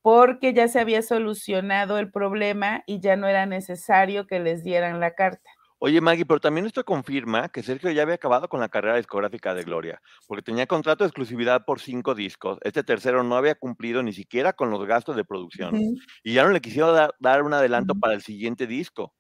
[0.03, 4.99] porque ya se había solucionado el problema y ya no era necesario que les dieran
[4.99, 5.49] la carta.
[5.81, 9.55] Oye, Maggie, pero también esto confirma que Sergio ya había acabado con la carrera discográfica
[9.55, 12.59] de Gloria, porque tenía contrato de exclusividad por cinco discos.
[12.63, 15.77] Este tercero no había cumplido ni siquiera con los gastos de producción
[16.25, 19.15] y ya no le quisieron dar, un adelanto para el siguiente disco,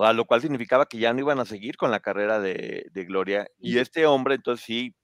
[0.00, 2.90] o sea, lo cual significaba que ya no iban a seguir con la carrera de,
[3.06, 3.46] Gloria.
[3.58, 4.94] Y este hombre, entonces sí,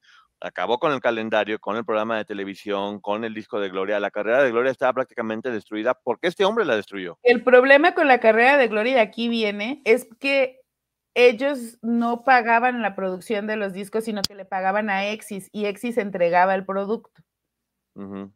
[0.40, 4.00] acabó con el calendario, con el programa de televisión, con el disco de Gloria.
[4.00, 7.18] La carrera de Gloria estaba prácticamente destruida porque este hombre la destruyó.
[7.22, 10.62] El problema con la carrera de Gloria, de aquí viene, es que
[11.12, 15.66] ellos no pagaban la producción de los discos, sino que le pagaban a Exis y
[15.66, 17.22] Exis entregaba el producto.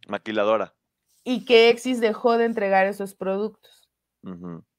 [0.08, 0.74] Maquiladora.
[1.24, 3.79] Y que Exis dejó de entregar esos productos.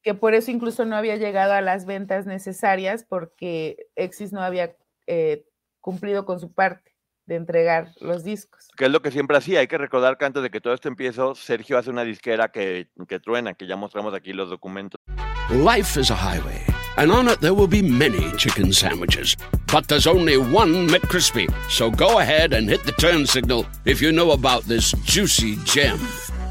[0.04, 4.76] Que por eso incluso no había llegado a las ventas necesarias porque Exis no había
[5.08, 5.46] eh,
[5.80, 6.92] cumplido con su parte
[7.26, 8.68] de entregar los discos.
[8.76, 9.60] Que es lo que siempre hacía.
[9.60, 12.90] Hay que recordar que antes de que todo esto empiece, Sergio hace una disquera que,
[13.08, 15.00] que truena, que ya mostramos aquí los documentos.
[15.50, 16.72] Life is a highway.
[16.98, 19.36] and on it there will be many chicken sandwiches.
[19.72, 21.52] But there's only one McCrispy.
[21.70, 26.00] So go ahead and hit the turn signal if you know about this juicy gem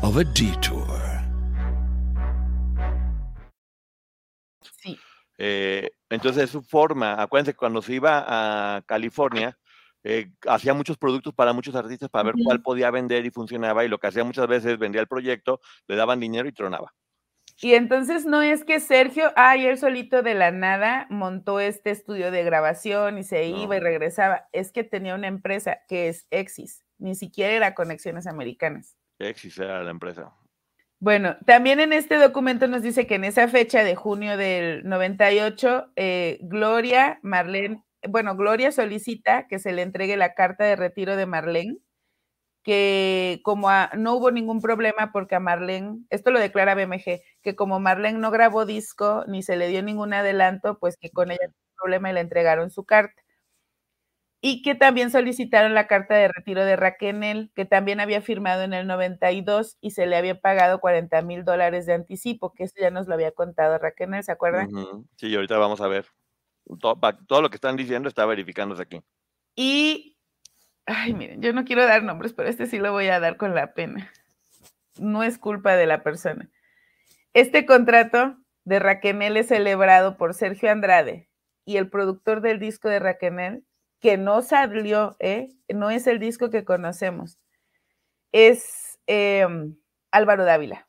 [0.03, 0.80] of a detour.
[5.43, 8.24] Eh, entonces, su forma, acuérdense que cuando se iba
[8.76, 9.57] a California,
[10.05, 13.82] eh, hacía muchos productos para muchos artistas para ver cuál podía vender y funcionaba.
[13.82, 16.93] Y lo que hacía muchas veces vendía el proyecto, le daban dinero y tronaba.
[17.62, 22.30] Y entonces no es que Sergio, ay, él solito de la nada montó este estudio
[22.30, 24.47] de grabación y se iba y regresaba.
[24.53, 28.95] Es que tenía una empresa que es Exis, ni siquiera era Conexiones Americanas.
[29.18, 30.34] Exis era la empresa.
[31.03, 35.87] Bueno, también en este documento nos dice que en esa fecha de junio del 98,
[35.97, 41.25] eh, Gloria, Marlene, bueno, Gloria solicita que se le entregue la carta de retiro de
[41.27, 41.79] Marlene
[42.65, 47.81] que como no hubo ningún problema porque a Marlene, esto lo declara BMG, que como
[47.81, 51.77] Marlene no grabó disco ni se le dio ningún adelanto, pues que con ella tuvo
[51.79, 53.23] problema y le entregaron su carta.
[54.43, 58.72] Y que también solicitaron la carta de retiro de Raquel, que también había firmado en
[58.72, 62.91] el 92 y se le había pagado 40 mil dólares de anticipo, que esto ya
[62.91, 64.70] nos lo había contado Raquel, ¿se acuerdan?
[65.16, 66.07] Sí, ahorita vamos a ver.
[66.80, 69.01] Todo, todo, lo que están diciendo está verificándose aquí.
[69.57, 70.16] Y
[70.93, 73.55] Ay, miren, yo no quiero dar nombres, pero este sí lo voy a dar con
[73.55, 74.11] la pena.
[74.99, 76.51] No es culpa de la persona.
[77.32, 81.30] Este contrato de Raquenel es celebrado por Sergio Andrade
[81.64, 83.64] y el productor del disco de Raquenel,
[84.01, 85.51] que no salió, ¿eh?
[85.69, 87.39] no es el disco que conocemos,
[88.33, 89.77] es em,
[90.11, 90.87] Álvaro Dávila.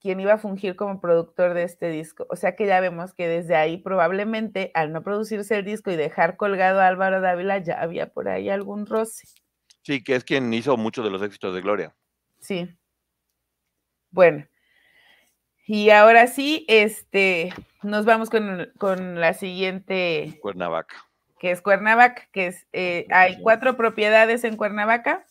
[0.00, 2.26] quien iba a fungir como productor de este disco.
[2.30, 5.96] O sea que ya vemos que desde ahí probablemente al no producirse el disco y
[5.96, 9.28] dejar colgado a Álvaro Dávila ya había por ahí algún roce.
[9.82, 11.94] Sí, que es quien hizo muchos de los éxitos de Gloria.
[12.38, 12.74] Sí.
[14.10, 14.46] Bueno.
[15.66, 20.38] Y ahora sí, este, nos vamos con, con la siguiente.
[20.40, 21.09] Cuernavaca.
[21.40, 25.26] Que es Cuernavaca, que es, eh, hay cuatro propiedades en Cuernavaca.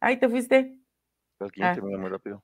[0.00, 0.76] Ay, te fuiste.
[1.62, 1.76] Ah.
[1.80, 2.42] muy rápido.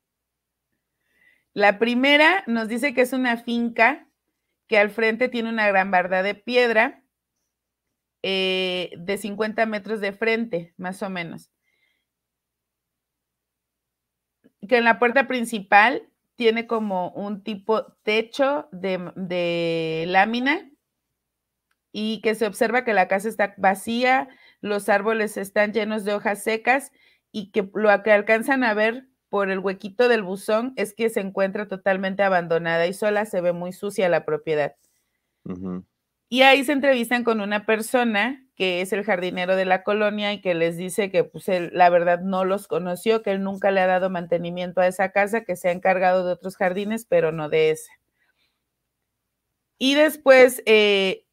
[1.53, 4.07] La primera nos dice que es una finca
[4.69, 7.03] que al frente tiene una gran barda de piedra
[8.23, 11.51] eh, de 50 metros de frente, más o menos.
[14.69, 20.71] Que en la puerta principal tiene como un tipo techo de, de lámina
[21.99, 24.29] y que se observa que la casa está vacía,
[24.61, 26.93] los árboles están llenos de hojas secas
[27.33, 31.21] y que lo que alcanzan a ver por el huequito del buzón es que se
[31.21, 34.77] encuentra totalmente abandonada y sola, se ve muy sucia la propiedad.
[36.29, 40.43] Y ahí se entrevistan con una persona que es el jardinero de la colonia y
[40.43, 43.81] que les dice que pues él la verdad no los conoció, que él nunca le
[43.81, 47.49] ha dado mantenimiento a esa casa, que se ha encargado de otros jardines, pero no
[47.49, 47.91] de ese.
[49.79, 51.26] Y después eh,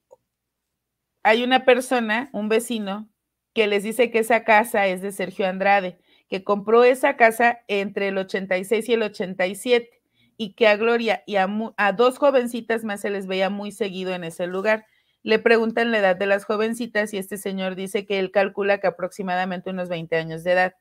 [1.23, 3.09] hay una persona, un vecino,
[3.53, 5.99] que les dice que esa casa es de Sergio Andrade
[6.33, 10.01] que compró esa casa entre el 86 y el 87
[10.35, 11.47] y que a Gloria y a,
[11.95, 14.87] dos jovencitas más se les veía muy seguido en ese lugar.
[15.21, 18.87] Le preguntan la edad de las jovencitas y este señor dice que él calcula que
[18.87, 20.73] aproximadamente unos 20 años de edad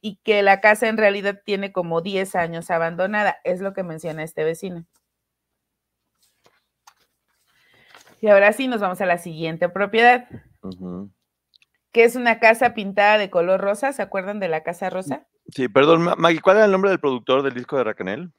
[0.00, 4.24] y que la casa en realidad tiene como 10 años abandonada, es lo que menciona
[4.24, 4.84] este vecino.
[8.26, 10.28] Y ahora sí, nos vamos a la siguiente propiedad
[11.92, 13.92] que es una casa pintada de color rosa.
[13.92, 15.28] ¿Se acuerdan de la casa rosa?
[15.50, 18.32] Sí, perdón, Maggie, ¿cuál era el nombre del productor del disco de Racanel?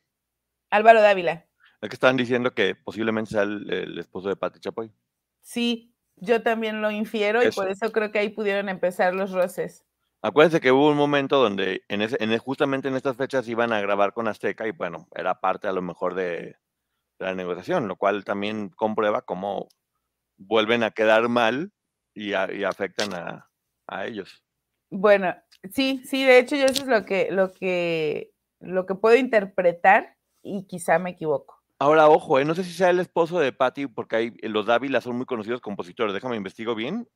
[0.72, 1.46] Álvaro Dávila.
[1.80, 4.92] El que estaban diciendo que posiblemente sea el, esposo de Pati Chapoy.
[5.42, 9.86] Sí, yo también lo infiero y por eso creo que ahí pudieron empezar los roces.
[10.22, 13.80] Acuérdense que hubo un momento donde en ese, en, justamente en estas fechas iban a
[13.80, 16.58] grabar con Azteca y bueno, era parte a lo mejor de,
[17.20, 19.68] la negociación, lo cual también comprueba cómo
[20.38, 21.72] vuelven a quedar mal
[22.14, 23.50] y afectan a,
[23.88, 24.44] a ellos.
[24.90, 25.36] Bueno,
[25.72, 30.16] sí, sí, de hecho yo eso es lo que, lo que, lo que puedo interpretar
[30.42, 31.62] y quizá me equivoco.
[31.80, 34.66] Ahora, ojo, eh, no sé si sea el esposo de Patty, porque hay, eh, los
[34.66, 37.08] Dávila son muy conocidos compositores, déjame investigo bien,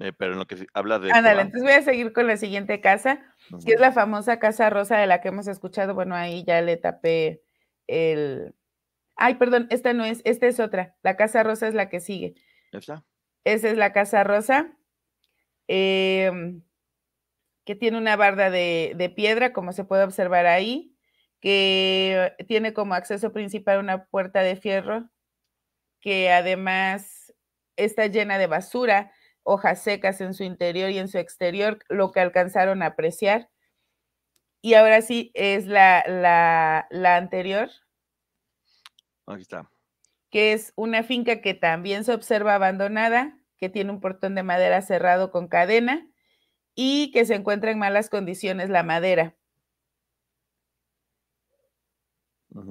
[0.00, 1.12] eh, pero en lo que habla de...
[1.12, 3.20] Ándale, entonces voy a seguir con la siguiente casa,
[3.64, 6.76] que es la famosa Casa Rosa de la que hemos escuchado, bueno, ahí ya le
[6.76, 7.42] tapé
[7.86, 8.54] el...
[9.18, 12.36] Ay, perdón, esta no es, esta es otra, la Casa Rosa es la que sigue.
[12.72, 13.04] ¿Esa?
[13.44, 14.78] Esa es la Casa Rosa.
[15.66, 16.62] Em,
[17.66, 20.96] que tiene una barda de, piedra, como se puede observar ahí,
[21.40, 25.10] que tiene como acceso principal una puerta de fierro,
[26.00, 27.34] que además
[27.76, 29.12] está llena de basura,
[29.42, 33.50] hojas secas en su interior y en su exterior, lo que alcanzaron a apreciar.
[34.62, 37.68] Y ahora sí es la, la, la anterior.
[39.28, 39.70] Aquí está.
[40.30, 44.80] Que es una finca que también se observa abandonada, que tiene un portón de madera
[44.82, 46.06] cerrado con cadena
[46.74, 49.34] y que se encuentra en malas condiciones la madera.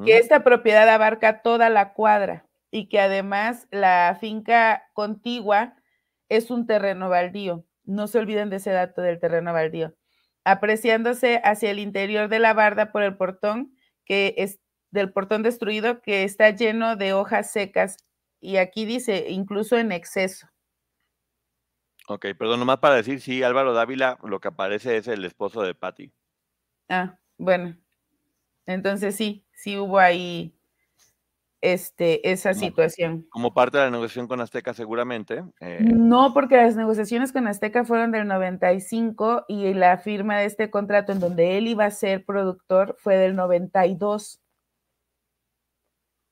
[0.03, 5.75] Que esta propiedad abarca toda la cuadra y que además la finca contigua
[6.29, 7.65] es un terreno baldío.
[7.85, 9.95] No se olviden de ese dato del terreno baldío.
[10.43, 14.59] Apreciándose hacia el interior de la barda por el portón, que es
[14.91, 17.97] del portón destruido, que está lleno de hojas secas.
[18.39, 20.47] Y aquí dice, incluso en exceso.
[22.07, 25.75] Ok, perdón, nomás para decir, sí, Álvaro Dávila, lo que aparece es el esposo de
[25.75, 26.13] Patty.
[26.87, 27.77] Ah, bueno.
[28.65, 30.57] Entonces sí, sí hubo ahí
[31.61, 33.25] este, esa situación.
[33.29, 35.43] Como parte de la negociación con Azteca, seguramente.
[35.59, 35.79] Eh.
[35.81, 41.11] No, porque las negociaciones con Azteca fueron del 95 y la firma de este contrato
[41.11, 44.41] en donde él iba a ser productor fue del 92.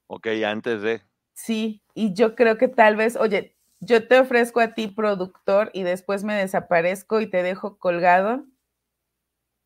[0.08, 1.02] Ok, antes de.
[1.34, 5.84] Sí, y yo creo que tal vez, oye, yo te ofrezco a ti productor y
[5.84, 8.46] después me desaparezco y te dejo colgado,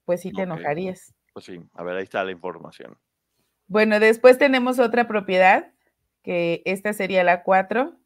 [0.05, 1.13] pues sí te enojarías.
[1.33, 2.97] Pues sí, a ver, ahí está la información.
[3.67, 5.71] Bueno, después tenemos otra propiedad,
[6.23, 7.99] que esta sería la 4,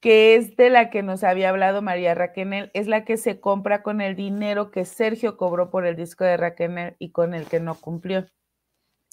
[0.00, 3.82] que es de la que nos había hablado María Raquenel, es la que se compra
[3.82, 7.60] con el dinero que Sergio cobró por el disco de Raquenel y con el que
[7.60, 8.26] no cumplió.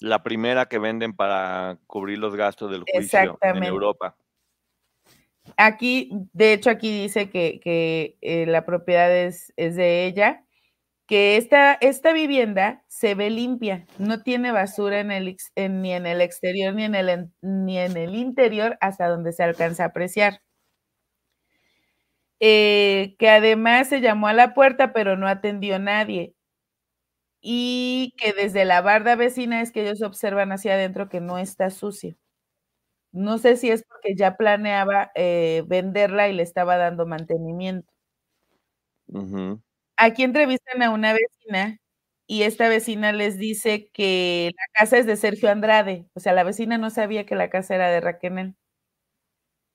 [0.02, 4.16] La primera que venden para cubrir los gastos del juicio en Europa.
[5.56, 10.44] Aquí, de hecho, aquí dice que, eh, la propiedad es, de ella,
[11.06, 16.20] que esta, esta vivienda se ve limpia, no tiene basura en el, ni en el
[16.20, 20.42] exterior ni en el, ni en el interior hasta donde se alcanza a apreciar.
[22.40, 26.34] Eh, que además se llamó a la puerta pero no atendió nadie
[27.42, 31.70] y que desde la barda vecina es que ellos observan hacia adentro que no está
[31.70, 32.16] sucio.
[33.12, 37.92] No sé si es porque ya planeaba eh, venderla y le estaba dando mantenimiento.
[39.96, 41.78] Aquí entrevistan a una vecina
[42.26, 46.06] y esta vecina les dice que la casa es de Sergio Andrade.
[46.14, 48.54] O sea, la vecina no sabía que la casa era de Raquel.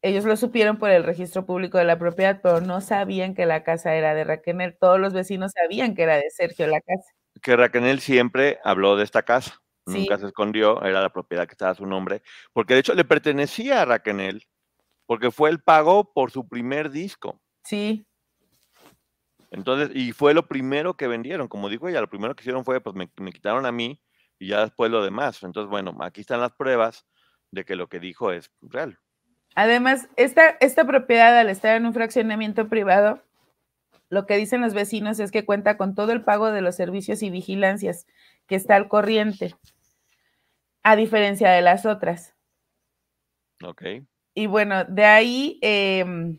[0.04, 3.64] Ellos lo supieron por el registro público de la propiedad, pero no sabían que la
[3.64, 4.76] casa era de Raquel.
[4.80, 7.17] Todos los vecinos sabían que era de Sergio la casa.
[7.42, 9.62] Que Raquel siempre habló de esta casa.
[9.86, 12.22] Nunca se escondió, era la propiedad que estaba a su nombre,
[12.52, 14.44] porque de hecho le pertenecía a Raquel,
[15.06, 17.42] porque fue el pago por su primer disco.
[17.64, 18.06] Sí.
[19.50, 22.82] Entonces, y fue lo primero que vendieron, como dijo ella, lo primero que hicieron fue,
[22.82, 24.02] pues me, quitaron a mí
[24.40, 25.42] y ya después lo demás.
[25.44, 27.06] Entonces, bueno, aquí están las pruebas
[27.52, 29.00] de que lo que dijo es real.
[29.56, 33.24] Además, esta, esta propiedad, al estar en un fraccionamiento privado,
[34.10, 37.22] lo que dicen los vecinos es que cuenta con todo el pago de los servicios
[37.24, 38.06] y vigilancias
[38.48, 39.56] que está al corriente
[40.84, 42.36] a diferencia de las otras.
[43.64, 43.84] Ok.
[44.34, 46.38] Y bueno, de ahí em,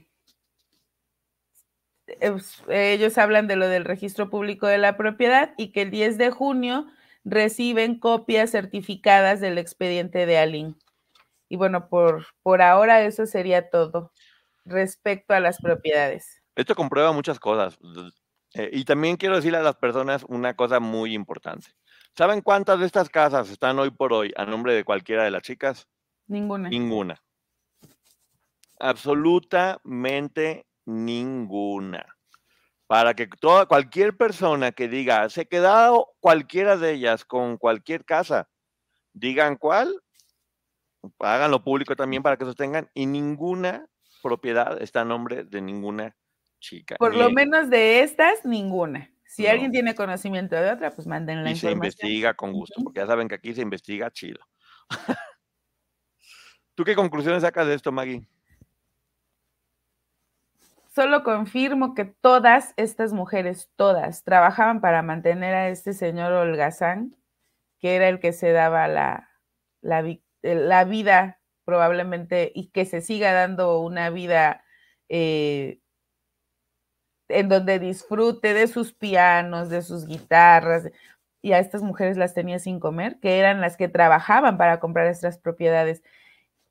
[2.69, 6.31] ellos hablan de lo del registro público de la propiedad y que el 10 de
[6.31, 6.87] junio
[7.25, 10.77] reciben copias certificadas del expediente de Alin.
[11.49, 14.13] Y bueno, por, por ahora eso sería todo
[14.65, 16.38] respecto a las propiedades.
[16.59, 17.79] Esto comprueba muchas cosas.
[18.55, 21.69] Eh, y también quiero decirle a las personas una cosa muy importante.
[22.17, 25.43] ¿Saben cuántas de estas casas están hoy por hoy a nombre de cualquiera de las
[25.43, 25.87] chicas?
[26.27, 26.69] Ninguna.
[26.69, 27.23] Ninguna.
[28.81, 32.05] Absolutamente ninguna.
[32.89, 38.05] Para que toda, cualquier persona que diga, se ha quedado cualquiera de ellas con cualquier
[38.05, 38.49] casa,
[39.13, 40.03] digan cuál,
[41.21, 43.87] háganlo público también para que sostengan, y ninguna
[44.25, 46.17] propiedad está a nombre de ninguna
[46.59, 46.97] chica.
[46.97, 49.11] Por lo menos de estas, ninguna.
[49.27, 53.01] Si alguien tiene conocimiento de otra, pues manden la y se investiga con gusto, porque
[53.01, 54.41] ya saben que aquí se investiga chido.
[56.75, 58.27] ¿Tú qué conclusiones sacas de esto, Maggie?
[60.95, 67.15] Solo confirmo que todas estas mujeres, todas, trabajaban para mantener a este señor holgazán,
[67.79, 69.31] que era el que se daba la,
[69.81, 70.05] la,
[70.43, 74.65] la vida probablemente y que se siga dando una vida
[75.09, 75.81] eh,
[77.29, 80.91] en donde disfrute de sus pianos, de sus guitarras,
[81.41, 85.07] y a estas mujeres las tenía sin comer, que eran las que trabajaban para comprar
[85.07, 86.03] estas propiedades.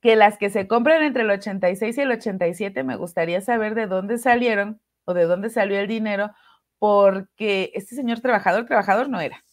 [0.02, 3.88] Que las que se compran entre el 86 y el 87, me gustaría saber de
[3.88, 6.32] dónde salieron o de dónde salió el dinero,
[6.80, 9.44] porque este señor trabajador, trabajador no era.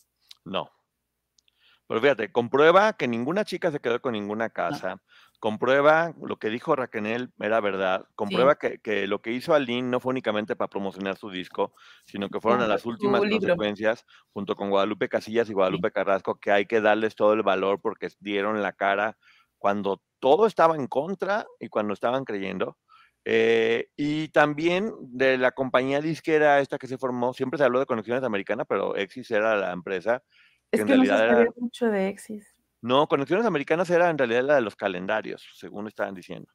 [0.45, 0.71] No.
[1.87, 5.01] Pero fíjate, comprueba que ninguna chica se quedó con ninguna casa
[5.45, 10.13] comprueba lo que dijo Raquel era verdad, comprueba que, lo que hizo Aline no fue
[10.13, 11.75] únicamente para promocionar su disco,
[12.07, 16.51] sino que fueron a las últimas consecuencias junto con Guadalupe Casillas y Guadalupe Carrasco, que
[16.51, 19.19] hay que darles todo el valor porque dieron la cara
[19.59, 22.79] cuando todo estaba en contra y cuando estaban creyendo.
[23.27, 27.87] Eh, y también de la compañía disquera esta que se formó, siempre se habló de
[27.87, 30.23] Conexiones Americanas, pero Exis era la empresa.
[30.73, 32.54] Que es que, en realidad no se era, mucho de Exis.
[32.85, 36.53] No, Conexiones Americanas era en realidad la de los calendarios, según estaban diciendo.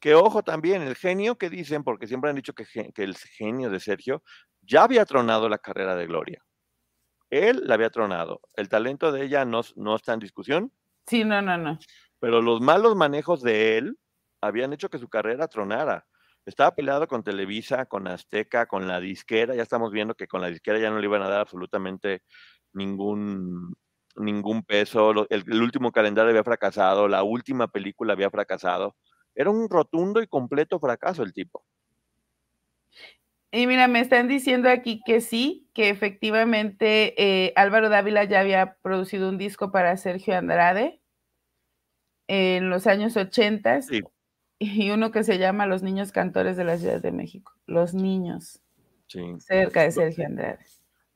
[0.00, 2.66] Que ojo también, el genio que dicen, porque siempre han dicho que,
[2.96, 4.24] el genio de Sergio
[4.62, 6.42] ya había tronado la carrera de Gloria.
[7.30, 8.40] Él la había tronado.
[8.56, 10.72] El talento de ella no, no está en discusión.
[11.06, 11.78] Sí, no, no, no.
[12.18, 13.96] Pero los malos manejos de él
[14.40, 16.06] habían hecho que su carrera tronara.
[16.44, 19.54] Estaba peleado con Televisa, con Azteca, con la disquera.
[19.54, 22.24] Ya estamos viendo que con la disquera ya no le iban a dar absolutamente
[22.72, 23.76] ningún,
[24.16, 28.96] ningún peso, el, último calendario había fracasado, la última película había fracasado.
[29.34, 31.64] Era un rotundo y completo fracaso el tipo.
[33.52, 38.76] Y mira, me están diciendo aquí que sí, que efectivamente eh, Álvaro Dávila ya había
[38.82, 41.00] producido un disco para Sergio Andrade
[42.28, 43.80] en los años 80
[44.58, 47.52] y uno que se llama Los Niños Cantores de la Ciudad de México.
[47.66, 48.62] Los Niños.
[49.38, 50.58] Cerca de Sergio Andrade.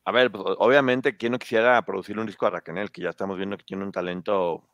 [0.04, 2.90] A ver, pues, obviamente, ¿quién no quisiera producir un disco a Raquel?
[2.90, 4.68] Que ya estamos viendo que tiene un talento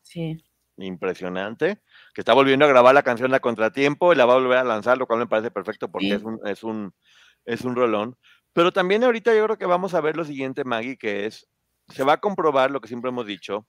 [0.77, 1.81] impresionante,
[2.13, 4.63] que está volviendo a grabar la canción a contratiempo y la va a volver a
[4.63, 6.93] lanzar, lo cual me parece perfecto porque es, un, es, un,
[7.45, 8.17] es un rolón.
[8.53, 11.47] Pero también ahorita yo creo que vamos a ver lo siguiente, Maggie, que es,
[11.89, 13.67] se va a comprobar lo que siempre hemos dicho,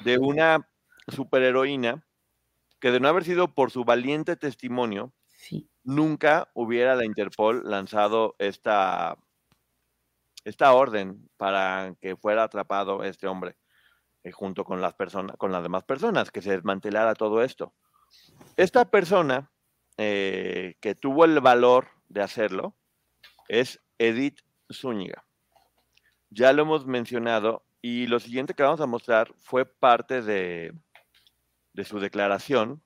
[0.00, 0.68] de una
[1.08, 2.04] superheroína
[2.80, 5.12] que de no haber sido por su valiente testimonio,
[5.82, 9.16] nunca hubiera la Interpol lanzado esta
[10.44, 13.56] esta orden para que fuera atrapado este hombre
[14.22, 17.74] eh, junto con las personas, con las demás personas, que se desmantelara todo esto.
[18.56, 19.50] Esta persona
[19.96, 22.76] eh, que tuvo el valor de hacerlo
[23.48, 24.40] es Edith
[24.72, 25.24] Zúñiga.
[26.30, 30.72] Ya lo hemos mencionado y lo siguiente que vamos a mostrar fue parte de,
[31.74, 32.82] de su declaración,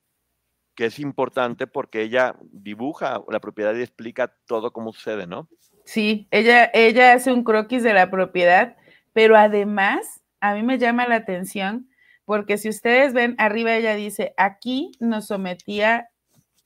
[0.75, 5.49] que es importante porque ella dibuja la propiedad y explica todo cómo sucede, ¿no?
[5.89, 8.77] Sí, ella, ella hace un croquis de la propiedad,
[9.15, 11.89] pero además a mí me llama la atención
[12.27, 16.11] porque si ustedes ven arriba ella dice, aquí nos sometía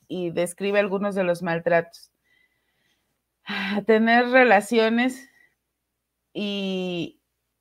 [0.08, 2.10] y describe algunos de los maltratos.
[3.44, 5.30] A tener relaciones
[6.34, 7.20] y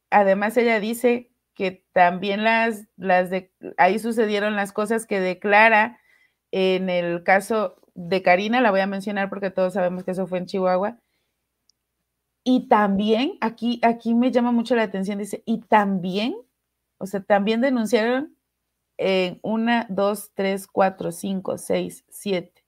[0.10, 6.00] además ella dice que también las, las de, ahí sucedieron las cosas que declara
[6.50, 10.40] en el caso de Karina, la voy a mencionar porque todos sabemos que eso fue
[10.40, 10.98] en Chihuahua,
[12.44, 16.36] y también, aquí, aquí me llama mucho la atención, dice, y también,
[16.98, 18.36] o sea, también denunciaron
[18.98, 22.64] en una, dos, tres, cuatro, cinco, seis, siete,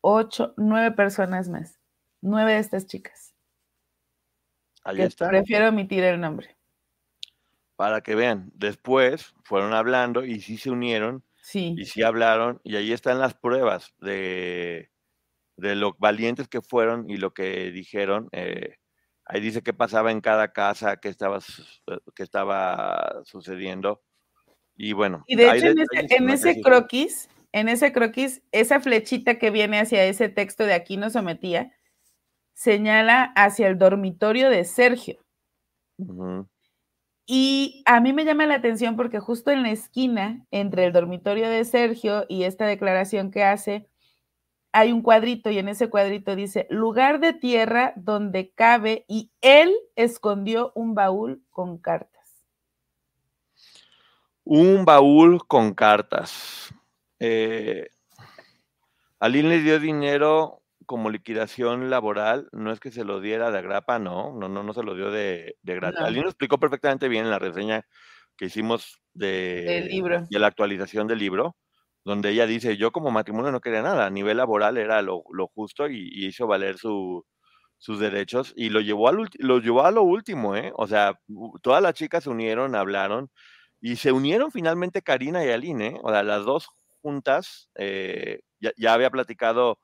[0.00, 1.78] ocho, nueve personas más.
[2.20, 3.34] Nueve de estas chicas.
[4.84, 5.28] Ahí está.
[5.28, 6.56] Prefiero omitir el nombre.
[7.76, 11.24] Para que vean, después fueron hablando y sí se unieron.
[11.42, 11.74] Sí.
[11.76, 14.92] Y sí hablaron, y ahí están las pruebas de,
[15.56, 18.28] de lo valientes que fueron y lo que dijeron.
[18.30, 18.76] Eh,
[19.32, 24.02] Ahí dice qué pasaba en cada casa, qué estaba, eh, qué estaba sucediendo.
[24.76, 25.24] Y bueno.
[25.26, 30.28] Y de hecho, en ese, croquis, en ese croquis, esa flechita que viene hacia ese
[30.28, 31.72] texto de aquí no sometía,
[32.52, 35.24] señala hacia el dormitorio de Sergio.
[37.24, 41.48] Y a mí me llama la atención porque justo en la esquina entre el dormitorio
[41.48, 43.88] de Sergio y esta declaración que hace,
[44.72, 49.74] hay un cuadrito y en ese cuadrito dice lugar de tierra donde cabe y él
[49.96, 52.46] escondió un baúl con cartas.
[54.44, 56.74] Un baúl con cartas.
[57.20, 57.88] Eh,
[59.20, 63.98] Aline le dio dinero como liquidación laboral, no es que se lo diera de agrapa,
[63.98, 66.00] no, no, no, no se lo dio de, de gratis.
[66.00, 67.86] Aline lo explicó perfectamente bien en la reseña
[68.36, 70.26] que hicimos de, libro.
[70.28, 71.56] de la actualización del libro
[72.04, 75.22] donde ella dice, yo como matrimonio no quería nada, a nivel laboral era lo,
[75.54, 80.56] justo y, hizo valer sus derechos y lo llevó, al, lo llevó a lo último,
[80.56, 80.72] ¿eh?
[80.76, 81.18] O sea,
[81.62, 83.30] todas las chicas se unieron, hablaron
[83.80, 86.00] y se unieron finalmente Karina y Aline, ¿eh?
[86.02, 86.68] O sea, las dos
[87.02, 89.78] juntas, eh, ya, había platicado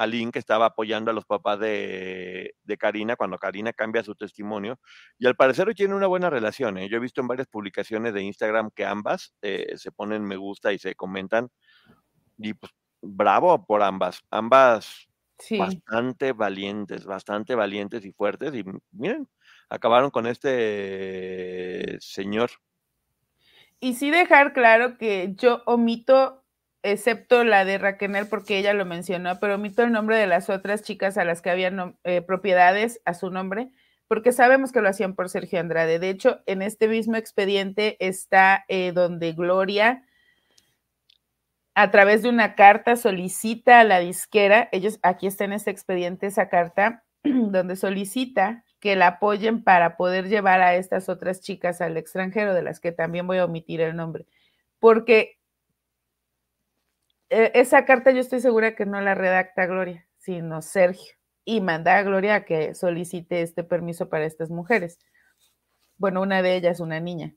[0.00, 4.78] Aline que estaba apoyando a los papás de, Karina cuando Karina cambia su testimonio.
[5.18, 6.78] Y al parecer hoy tienen una buena relación.
[6.78, 6.88] ¿eh?
[6.88, 10.72] Yo he visto en varias publicaciones de Instagram que ambas eh, se ponen me gusta
[10.72, 11.50] y se comentan.
[12.38, 12.72] Y pues
[13.02, 14.22] bravo por ambas.
[14.30, 15.08] Ambas
[15.58, 18.54] bastante valientes, bastante valientes y fuertes.
[18.54, 19.28] Y miren,
[19.68, 22.50] acabaron con este señor.
[23.80, 26.44] Y sí dejar claro que yo omito
[26.82, 30.82] excepto la de Raquel, porque ella lo mencionó, pero omito el nombre de las otras
[30.82, 33.70] chicas a las que habían eh, propiedades a su nombre,
[34.08, 35.98] porque sabemos que lo hacían por Sergio Andrade.
[35.98, 40.04] De hecho, en este mismo expediente está eh, donde Gloria,
[41.74, 46.26] a través de una carta, solicita a la disquera, ellos, aquí está en este expediente
[46.26, 51.98] esa carta, donde solicita que la apoyen para poder llevar a estas otras chicas al
[51.98, 54.26] extranjero, de las que también voy a omitir el nombre,
[54.78, 55.39] porque
[57.30, 61.14] e, esa carta yo estoy segura que no la redacta Gloria, sino Sergio,
[61.44, 64.98] y manda a Gloria a que solicite este permiso para estas mujeres.
[65.96, 67.34] Bueno, una de ellas, una niña.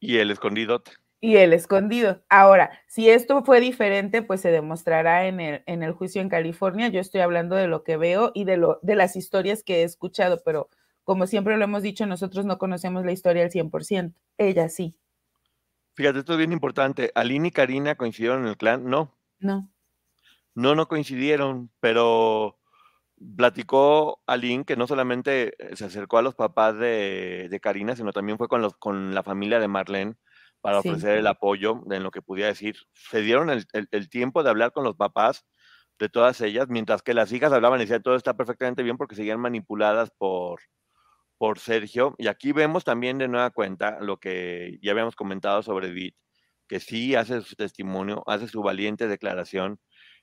[0.00, 0.82] Y el escondido.
[1.20, 2.22] Y el escondido.
[2.28, 6.88] Ahora, si esto fue diferente, pues se demostrará en el, en el juicio en California.
[6.88, 9.82] Yo estoy hablando de lo que veo y de, lo, de las historias que he
[9.84, 10.68] escuchado, pero
[11.02, 14.14] como siempre lo hemos dicho, nosotros no conocemos la historia al 100%.
[14.36, 14.98] Ella sí.
[15.94, 17.10] Fíjate, esto es bien importante.
[17.14, 19.16] Aline y Karina coincidieron en el clan, no.
[19.44, 19.70] No.
[20.54, 22.58] No, no coincidieron, pero
[23.36, 28.38] platicó Aline que no solamente eh, se acercó a los papás de, Karina, sino también
[28.38, 30.16] fue con, los, con la familia de Marlene
[30.62, 32.76] para ofrecer el apoyo en lo que pudiera decir.
[32.94, 35.44] Se dieron el, tiempo de hablar con los papás
[35.98, 39.14] de todas ellas, mientras que las hijas hablaban y decían todo está perfectamente bien porque
[39.14, 40.60] seguían manipuladas por,
[41.36, 42.14] por Sergio.
[42.16, 46.16] Y aquí vemos también de nueva cuenta lo que ya habíamos comentado sobre Edith,
[46.68, 49.78] que sí hace su testimonio, hace su valiente declaración,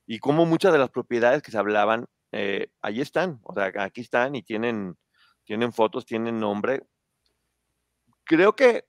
[0.05, 4.01] y como muchas de las propiedades que se hablaban, eh, ahí están, o sea, aquí
[4.01, 4.97] están y tienen,
[5.45, 6.83] tienen fotos, tienen nombre.
[8.23, 8.85] Creo que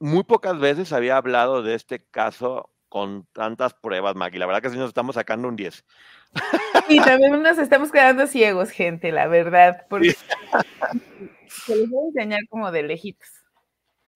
[0.00, 4.38] muy pocas veces había hablado de este caso con tantas pruebas, Maggie.
[4.38, 5.84] La verdad que sí nos estamos sacando un 10.
[6.88, 9.86] Y también nos estamos quedando ciegos, gente, la verdad.
[9.90, 10.14] Porque
[11.48, 13.37] Se les voy a enseñar como de lejitos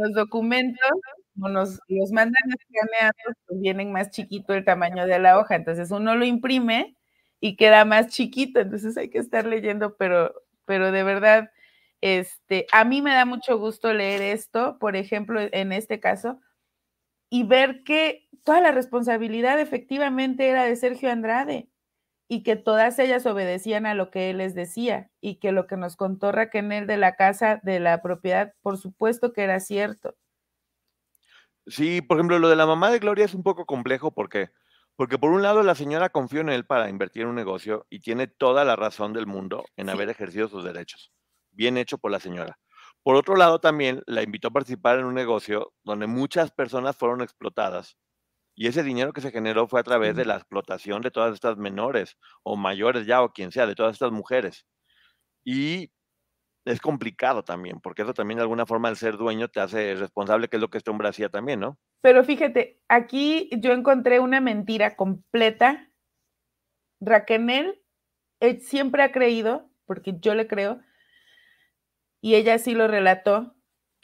[0.00, 0.90] los documentos,
[1.34, 5.56] como nos los mandan escaneados, pues vienen más chiquito el tamaño de la hoja.
[5.56, 6.96] Entonces uno lo imprime
[7.40, 8.60] y queda más chiquito.
[8.60, 10.34] Entonces hay que estar leyendo, pero,
[10.66, 11.50] pero de verdad,
[12.00, 16.40] este, a mí me da mucho gusto leer esto, por ejemplo, en este caso,
[17.30, 21.68] y ver que toda la responsabilidad efectivamente era de Sergio Andrade
[22.28, 25.76] y que todas ellas obedecían a lo que él les decía y que lo que
[25.76, 30.14] nos contó Raquel de la casa, de la propiedad, por supuesto que era cierto.
[31.66, 34.50] Sí, por ejemplo, lo de la mamá de Gloria es un poco complejo porque
[34.96, 38.00] porque por un lado la señora confió en él para invertir en un negocio y
[38.00, 41.12] tiene toda la razón del mundo en haber ejercido sus derechos.
[41.50, 42.58] Bien hecho por la señora.
[43.02, 47.22] Por otro lado, también la invitó a participar en un negocio donde muchas personas fueron
[47.22, 47.98] explotadas
[48.54, 51.56] y ese dinero que se generó fue a través de la explotación de todas estas
[51.56, 54.66] menores o mayores ya o quien sea, de todas estas mujeres.
[55.44, 55.90] Y
[56.64, 60.48] es complicado también, porque eso también de alguna forma el ser dueño te hace responsable,
[60.48, 61.78] que es lo que este hombre hacía también, ¿no?
[62.00, 65.90] Pero fíjate, aquí yo encontré una mentira completa.
[67.00, 67.82] Raquel
[68.60, 70.80] siempre ha creído, porque yo le creo,
[72.22, 73.54] y ella sí lo relató,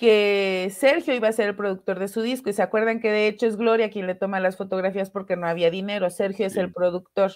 [0.00, 3.26] que Sergio iba a ser el productor de su disco y se acuerdan que de
[3.26, 6.72] hecho es Gloria quien le toma las fotografías porque no había dinero, Sergio es el
[6.72, 7.32] productor.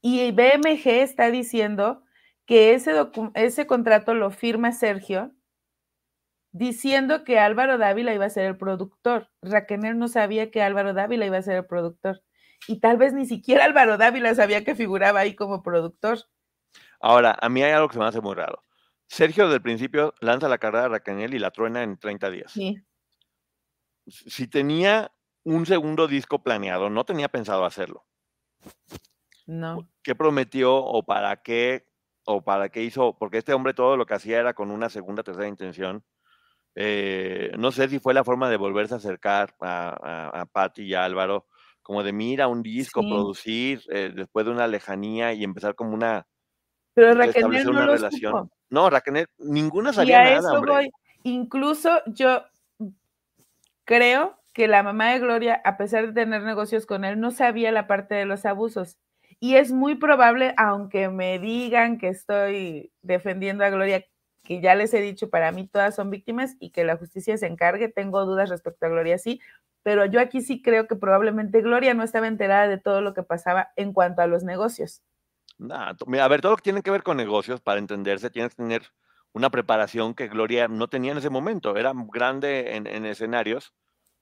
[0.00, 2.04] Y BMG está diciendo
[2.46, 2.92] que ese,
[3.34, 5.32] ese contrato lo firma Sergio
[6.52, 9.28] diciendo que Álvaro Dávila iba a ser el productor.
[9.42, 12.22] Raquel no sabía que Álvaro Dávila iba a ser el productor.
[12.66, 16.18] Y tal vez ni siquiera Álvaro Dávila sabía que figuraba ahí como productor.
[16.98, 18.62] Ahora, a mí hay algo que se me hace muy raro.
[19.12, 22.50] Sergio del principio lanza la carrera de Raquel y la truena en 30 días.
[22.50, 22.82] Sí.
[24.06, 25.12] Si tenía
[25.44, 28.06] un segundo disco planeado, no tenía pensado hacerlo.
[29.46, 29.86] No.
[30.02, 31.86] ¿Qué prometió o para qué
[32.24, 33.18] o para qué hizo?
[33.18, 36.02] Porque este hombre todo lo que hacía era con una segunda, tercera intención.
[36.74, 40.94] Eh, no sé si fue la forma de volverse a acercar a, a, Patti y
[40.94, 41.48] a Álvaro,
[41.82, 46.26] como de mira un disco, producir eh, después de una lejanía y empezar como una
[46.94, 48.50] pero Raquel no una relación.
[48.70, 50.90] No, Raquel, ninguna sabía nada, eso Voy.
[51.24, 52.44] Incluso yo
[53.84, 57.72] creo que la mamá de Gloria, a pesar de tener negocios con él, no sabía
[57.72, 58.98] la parte de los abusos.
[59.40, 64.04] Y es muy probable, aunque me digan que estoy defendiendo a Gloria,
[64.44, 67.46] que ya les he dicho, para mí todas son víctimas y que la justicia se
[67.46, 69.40] encargue, tengo dudas respecto a Gloria, sí,
[69.82, 73.22] pero yo aquí sí creo que probablemente Gloria no estaba enterada de todo lo que
[73.22, 75.02] pasaba en cuanto a los negocios
[75.70, 78.82] a ver, todo lo que tiene que ver con negocios, para entenderse, tienes que tener
[79.32, 81.76] una preparación que Gloria no tenía en ese momento.
[81.76, 83.72] Era grande en, escenarios,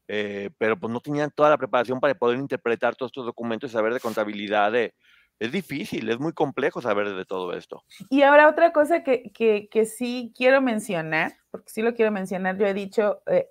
[0.09, 3.73] eh, pero pues no tenían toda la preparación para poder interpretar todos estos documentos y
[3.73, 4.75] saber de contabilidad.
[4.75, 7.83] es difícil, es muy complejo saber de todo esto.
[8.09, 12.67] Y ahora otra cosa que, que, sí quiero mencionar, porque sí lo quiero mencionar, yo
[12.67, 13.49] he dicho, eh,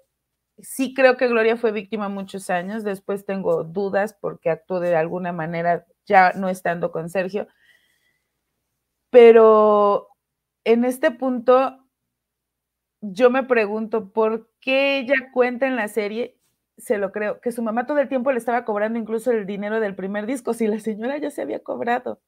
[0.60, 5.34] sí creo que Gloria fue víctima muchos años, después tengo dudas porque actuó de alguna
[5.34, 7.48] manera ya no estando con Sergio,
[9.10, 10.10] pero
[10.64, 11.78] en este punto,
[13.02, 16.38] yo me pregunto, ¿por qué ella cuenta en la serie?
[16.78, 19.80] Se lo creo, que su mamá todo el tiempo le estaba cobrando incluso el dinero
[19.80, 22.22] del primer disco, si la señora ya se había cobrado.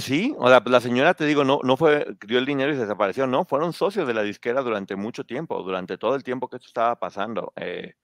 [0.00, 2.80] Sí, o sea, la señora, te digo, no, no fue, dio el dinero y se
[2.80, 6.56] desapareció, no, fueron socios de la disquera durante mucho tiempo, durante todo el tiempo que
[6.56, 7.52] esto estaba pasando.
[7.56, 7.94] Eh,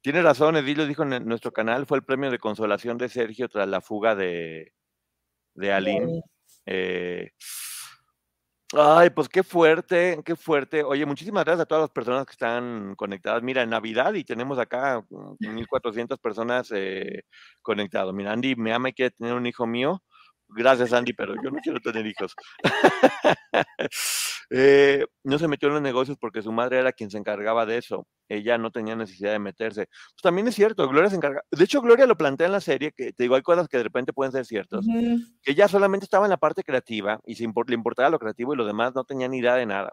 [0.00, 3.68] tiene razón, Edil dijo en nuestro canal, fue el premio de consolación de Sergio tras
[3.68, 4.72] la fuga de,
[5.54, 6.22] de Aline.
[6.66, 7.30] Eh,
[8.72, 10.82] ay, pues qué fuerte, qué fuerte.
[10.82, 13.42] Oye, muchísimas gracias a todas las personas que están conectadas.
[13.42, 17.24] Mira, en Navidad y tenemos acá 1.400 personas eh,
[17.62, 18.14] conectadas.
[18.14, 20.02] Mira, Andy me ama y quiere tener un hijo mío.
[20.48, 22.34] Gracias, Andy, pero yo no quiero tener hijos.
[24.52, 27.78] Eh, no se metió en los negocios porque su madre era quien se encargaba de
[27.78, 28.06] eso.
[28.28, 29.86] Ella no tenía necesidad de meterse.
[29.86, 31.42] Pues también es cierto, Gloria se encarga.
[31.50, 33.84] De hecho, Gloria lo plantea en la serie, que te digo, hay cosas que de
[33.84, 34.84] repente pueden ser ciertas.
[35.42, 38.56] Que ella solamente estaba en la parte creativa y se le importaba lo creativo y
[38.56, 39.92] lo demás no tenía ni idea de nada.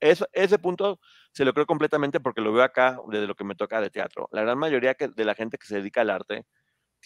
[0.00, 1.00] ese punto
[1.32, 4.28] se lo creo completamente porque lo veo acá desde lo que me toca de teatro.
[4.30, 6.44] La gran mayoría de la gente que se dedica al arte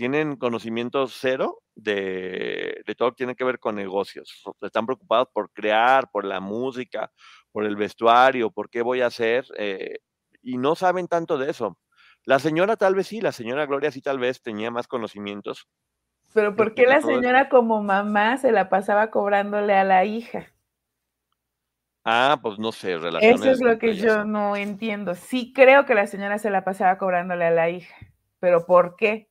[0.00, 4.42] tienen conocimiento cero de, de todo lo que tiene que ver con negocios.
[4.62, 7.12] Están preocupados por crear, por la música,
[7.52, 9.98] por el vestuario, por qué voy a hacer, eh,
[10.40, 11.78] y no saben tanto de eso.
[12.24, 15.68] La señora tal vez sí, la señora Gloria sí tal vez tenía más conocimientos.
[16.32, 20.46] Pero ¿por qué la señora como mamá se la pasaba cobrándole a la hija?
[22.04, 23.42] Ah, pues no sé, relaciones.
[23.42, 25.14] Eso es lo que yo no entiendo.
[25.14, 27.94] Sí creo que la señora se la pasaba cobrándole a la hija,
[28.38, 29.29] pero ¿por qué?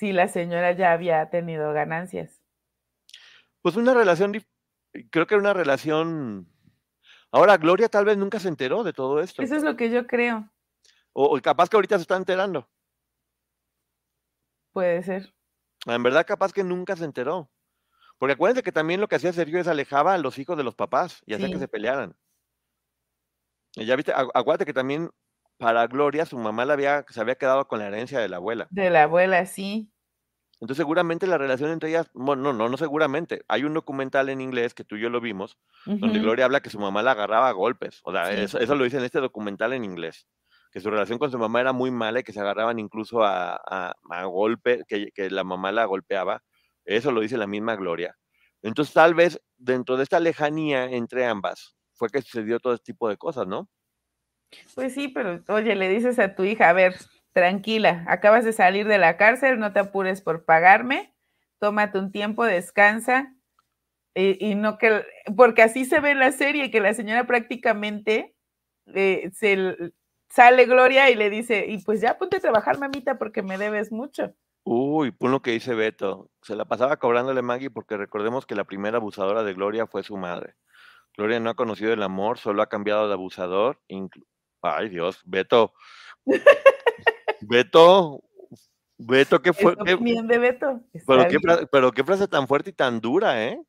[0.00, 2.40] Si la señora ya había tenido ganancias.
[3.60, 4.32] Pues una relación,
[5.10, 6.48] creo que era una relación
[7.32, 9.42] Ahora, Gloria tal vez nunca se enteró de todo esto.
[9.42, 10.50] Eso es lo que yo creo.
[11.12, 12.66] O, capaz que ahorita se está enterando.
[14.72, 15.34] Puede ser.
[15.84, 17.50] En verdad, capaz que nunca se enteró.
[18.16, 20.74] Porque acuérdense que también lo que hacía Sergio es alejaba a los hijos de los
[20.74, 22.16] papás y hacía que se pelearan.
[23.76, 25.10] Y ya viste, acuérdate que también
[25.60, 28.66] para Gloria su mamá la había, se había quedado con la herencia de la abuela.
[28.70, 29.92] De la abuela, sí.
[30.54, 33.42] Entonces seguramente la relación entre ellas, bueno, no, no, no seguramente.
[33.46, 36.70] Hay un documental en inglés que tú y yo lo vimos, donde Gloria habla que
[36.70, 38.00] su mamá la agarraba a golpes.
[38.04, 40.26] O sea, eso, lo dice en este documental en inglés.
[40.72, 43.56] Que su relación con su mamá era muy mala y que se agarraban incluso a,
[43.56, 46.42] a, golpe, que, que, la mamá la golpeaba.
[46.84, 48.16] Eso lo dice la misma Gloria.
[48.62, 53.08] Entonces tal vez dentro de esta lejanía entre ambas fue que sucedió todo este tipo
[53.08, 53.68] de cosas, ¿no?
[54.74, 56.96] Pues sí, pero oye, le dices a tu hija, a ver,
[57.32, 61.14] tranquila, acabas de salir de la cárcel, no te apures por pagarme,
[61.58, 63.34] tómate un tiempo, descansa,
[64.14, 65.04] y, no que,
[65.36, 68.34] porque así se ve en la serie, que la señora prácticamente
[68.94, 69.76] eh, se
[70.28, 73.92] sale Gloria y le dice, y pues ya ponte a trabajar, mamita, porque me debes
[73.92, 74.34] mucho.
[74.64, 76.30] Uy, pon lo que dice Beto.
[76.42, 80.16] Se la pasaba cobrándole Maggie porque recordemos que la primera abusadora de Gloria fue su
[80.16, 80.54] madre.
[81.16, 83.80] Gloria no ha conocido el amor, solo ha cambiado de abusador.
[84.62, 85.72] Ay, Dios, Beto.
[87.40, 88.22] Beto,
[88.98, 89.74] Beto, ¿qué fue?
[89.84, 90.80] Qué, de Beto.
[91.06, 91.38] Pero qué,
[91.72, 93.62] pero qué, frase tan fuerte y tan dura, ¿eh?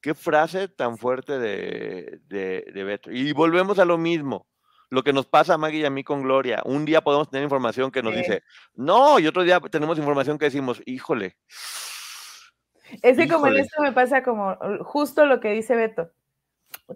[0.00, 3.10] Qué frase tan fuerte de, de, Beto.
[3.10, 4.46] Y volvemos a lo mismo.
[4.88, 6.62] Lo que nos pasa a Maggie y a mí con Gloria.
[6.64, 10.44] Un día podemos tener información que nos dice, no, y otro día tenemos información que
[10.44, 11.36] decimos, híjole.
[13.02, 16.12] Es que como en esto me pasa como justo lo que dice Beto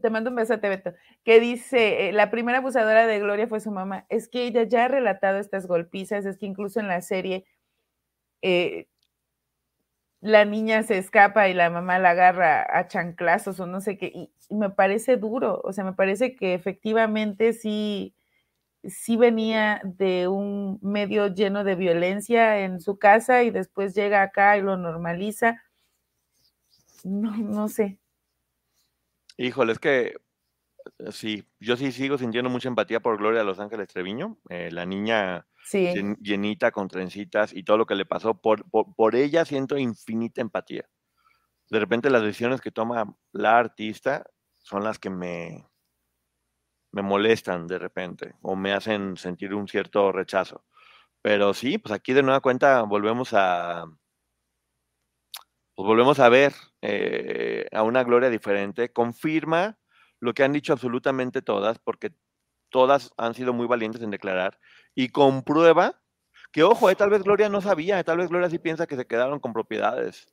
[0.01, 0.95] te mando un beso Beto,
[1.25, 4.07] que dice, eh, la primera abusadora de Gloria fue su mamá.
[4.09, 7.45] Es que ella ya ha relatado estas golpizas, es que incluso en la serie
[8.43, 8.89] eh,
[10.21, 14.13] la niña se escapa y la mamá la agarra a chanclazos o no sé qué,
[14.15, 18.15] y, me parece duro, o sea, me parece que efectivamente sí,
[18.85, 24.57] sí venía de un medio lleno de violencia en su casa y después llega acá
[24.59, 25.63] y lo normaliza.
[27.05, 27.99] No, no sé,
[29.41, 30.17] Híjole, es que
[30.99, 34.71] eh, sí, yo sí sigo sintiendo mucha empatía por Gloria de Los Ángeles Treviño, eh,
[34.71, 35.47] la niña
[36.21, 40.91] llenita con trencitas y todo lo que le pasó, por, por, ella siento infinita empatía.
[41.71, 44.27] De repente las decisiones que toma la artista
[44.59, 45.67] son las que me,
[46.93, 50.67] me molestan de repente o me hacen sentir un cierto rechazo.
[51.23, 53.87] Pero sí, pues aquí de nueva cuenta volvemos a,
[55.75, 56.53] pues volvemos a ver
[56.83, 59.79] eh, a una gloria diferente, confirma
[60.19, 62.13] lo que han dicho absolutamente todas, porque
[62.71, 64.59] todas han sido muy valientes en declarar,
[64.95, 66.01] y comprueba
[66.53, 69.07] que, ojo, eh, tal vez Gloria no sabía, tal vez Gloria sí piensa que se
[69.07, 70.27] quedaron con propiedades,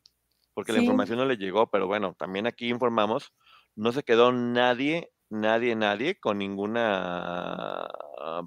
[0.53, 3.33] porque la información no le llegó, pero bueno, también aquí informamos,
[3.75, 7.87] no se quedó nadie, nadie, nadie con ninguna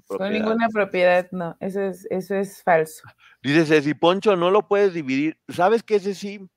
[0.07, 0.17] propiedad.
[0.17, 3.03] Con ninguna propiedad, no, eso es, eso es falso.
[3.41, 5.39] Dice si Poncho, no lo puedes dividir.
[5.47, 5.95] ¿Sabes qué?
[5.95, 6.49] Ese sí,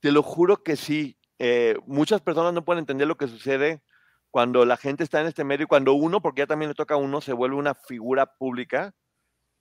[0.00, 1.18] te lo juro que sí.
[1.38, 3.82] Eh, muchas personas no pueden entender lo que sucede
[4.30, 6.94] cuando la gente está en este medio y cuando uno, porque ya también le toca
[6.94, 8.94] a uno, se vuelve una figura pública.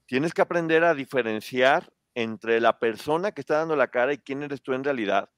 [0.05, 4.41] Tienes que aprender a diferenciar entre la persona que está dando la cara y quién
[4.43, 5.29] eres tú en realidad,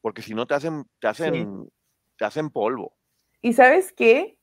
[0.00, 1.70] porque si no te hacen, te hacen,
[2.16, 2.96] te hacen polvo.
[3.40, 4.38] ¿Y sabes qué?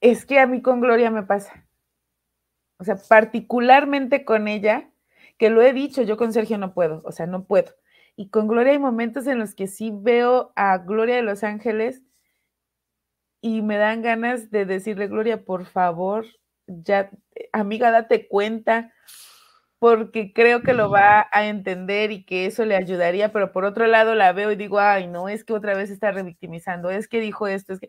[0.00, 1.68] Es que a mí con Gloria me pasa.
[2.78, 4.90] O sea, particularmente con ella,
[5.36, 7.74] que lo he dicho, yo con Sergio no puedo, o sea, no puedo.
[8.20, 12.02] Y con Gloria hay momentos en los que sí veo a Gloria de Los Ángeles
[13.40, 16.26] y me dan ganas de decirle, Gloria, por favor,
[16.66, 17.10] ya,
[17.54, 18.92] amiga, date cuenta,
[19.78, 23.86] porque creo que lo va a entender y que eso le ayudaría, pero por otro
[23.86, 27.20] lado la veo y digo, ay, no, es que otra vez está revictimizando, es que
[27.20, 27.88] dijo esto, es que...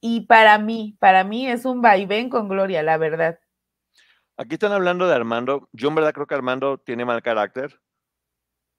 [0.00, 3.40] Y para mí, para mí es un vaivén con Gloria, la verdad.
[4.36, 5.68] Aquí están hablando de Armando.
[5.72, 7.80] Yo en verdad creo que Armando tiene mal carácter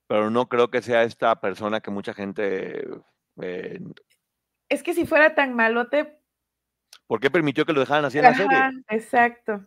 [0.06, 2.86] pero no creo que sea esta persona que mucha gente...
[3.40, 3.80] Eh,
[4.68, 6.18] es que si fuera tan malote...
[7.06, 8.58] ¿Por qué permitió que lo dejaran así en la serie?
[8.88, 9.66] Exacto.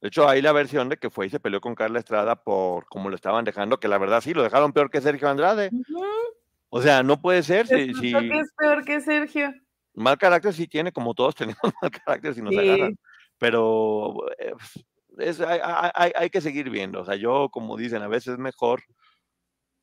[0.00, 2.86] De hecho, hay la versión de que fue y se peleó con Carla Estrada por
[2.86, 5.70] cómo lo estaban dejando, que la verdad sí, lo dejaron peor que Sergio Andrade.
[6.70, 7.66] O sea, no puede ser.
[7.66, 9.52] Si, si, que es peor que Sergio.
[9.94, 12.96] Mal carácter sí tiene, como todos tenemos mal carácter si nos agarran.
[13.38, 14.52] Pero eh,
[15.18, 17.00] es, hay, hay, hay, que seguir viendo.
[17.00, 18.82] O sea, yo, como dicen, a veces es mejor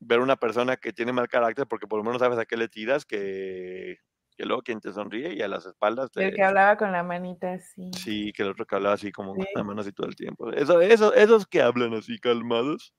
[0.06, 2.68] ver una persona que tiene mal carácter porque por lo menos sabes a qué le
[2.68, 4.00] tiras que,
[4.38, 6.28] que luego quien te sonríe y a las espaldas te...
[6.28, 7.92] El que hablaba con la manita así.
[7.94, 10.52] Sí, que el otro que hablaba así como con la mano así todo el tiempo.
[10.52, 12.94] Eso, eso, esos que hablan así calmados.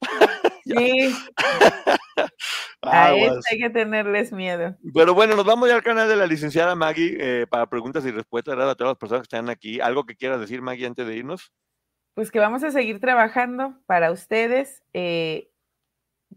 [0.66, 1.14] Sí.
[2.82, 4.76] a eso hay que tenerles miedo.
[4.92, 8.10] Pero bueno, nos vamos ya al canal de la licenciada Maggie eh, para preguntas y
[8.10, 9.80] respuestas a todas las personas que están aquí.
[9.80, 11.52] ¿Algo que quieras decir, Maggie, antes de irnos?
[12.14, 14.82] Pues que vamos a seguir trabajando para ustedes.
[14.92, 15.52] Eh,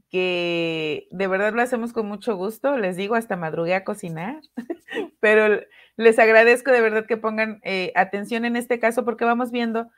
[0.10, 4.42] que de verdad lo hacemos con mucho gusto, les digo, hasta madrugué a cocinar,
[5.20, 5.62] pero
[5.98, 9.90] les agradezco de verdad que pongan eh, atención en este caso porque vamos viendo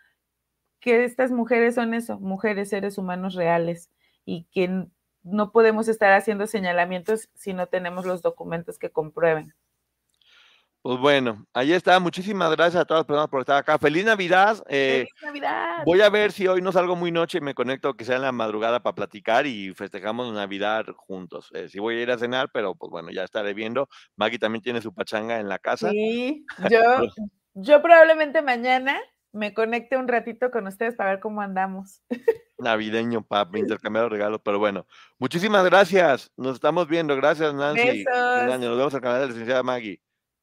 [0.80, 3.90] que estas mujeres son eso, mujeres, seres humanos reales
[4.26, 4.88] y que
[5.24, 9.54] no podemos estar haciendo señalamientos si no tenemos los documentos que comprueben.
[10.84, 12.00] Pues bueno, ahí está.
[12.00, 13.78] Muchísimas gracias a todas las personas por estar acá.
[13.78, 14.64] Feliz Navidad.
[14.68, 15.84] Eh, Feliz Navidad.
[15.86, 18.24] Voy a ver si hoy no salgo muy noche y me conecto, que sea en
[18.24, 21.52] la madrugada para platicar y festejamos Navidad juntos.
[21.54, 23.90] Eh, sí voy a ir a cenar, pero pues bueno, ya estaré viendo.
[24.16, 25.92] Maggie también tiene su pachanga en la casa.
[25.92, 26.82] Sí, yo,
[27.54, 29.00] yo probablemente mañana
[29.34, 32.02] me conecte un ratito con ustedes para ver cómo andamos.
[32.58, 34.88] Navideño para intercambiar los regalos, pero bueno,
[35.20, 36.32] muchísimas gracias.
[36.38, 37.16] Nos estamos viendo.
[37.16, 38.04] Gracias, Nancy.
[38.04, 38.60] Besos.
[38.60, 40.02] Nos vemos al canal de la licenciada Maggie.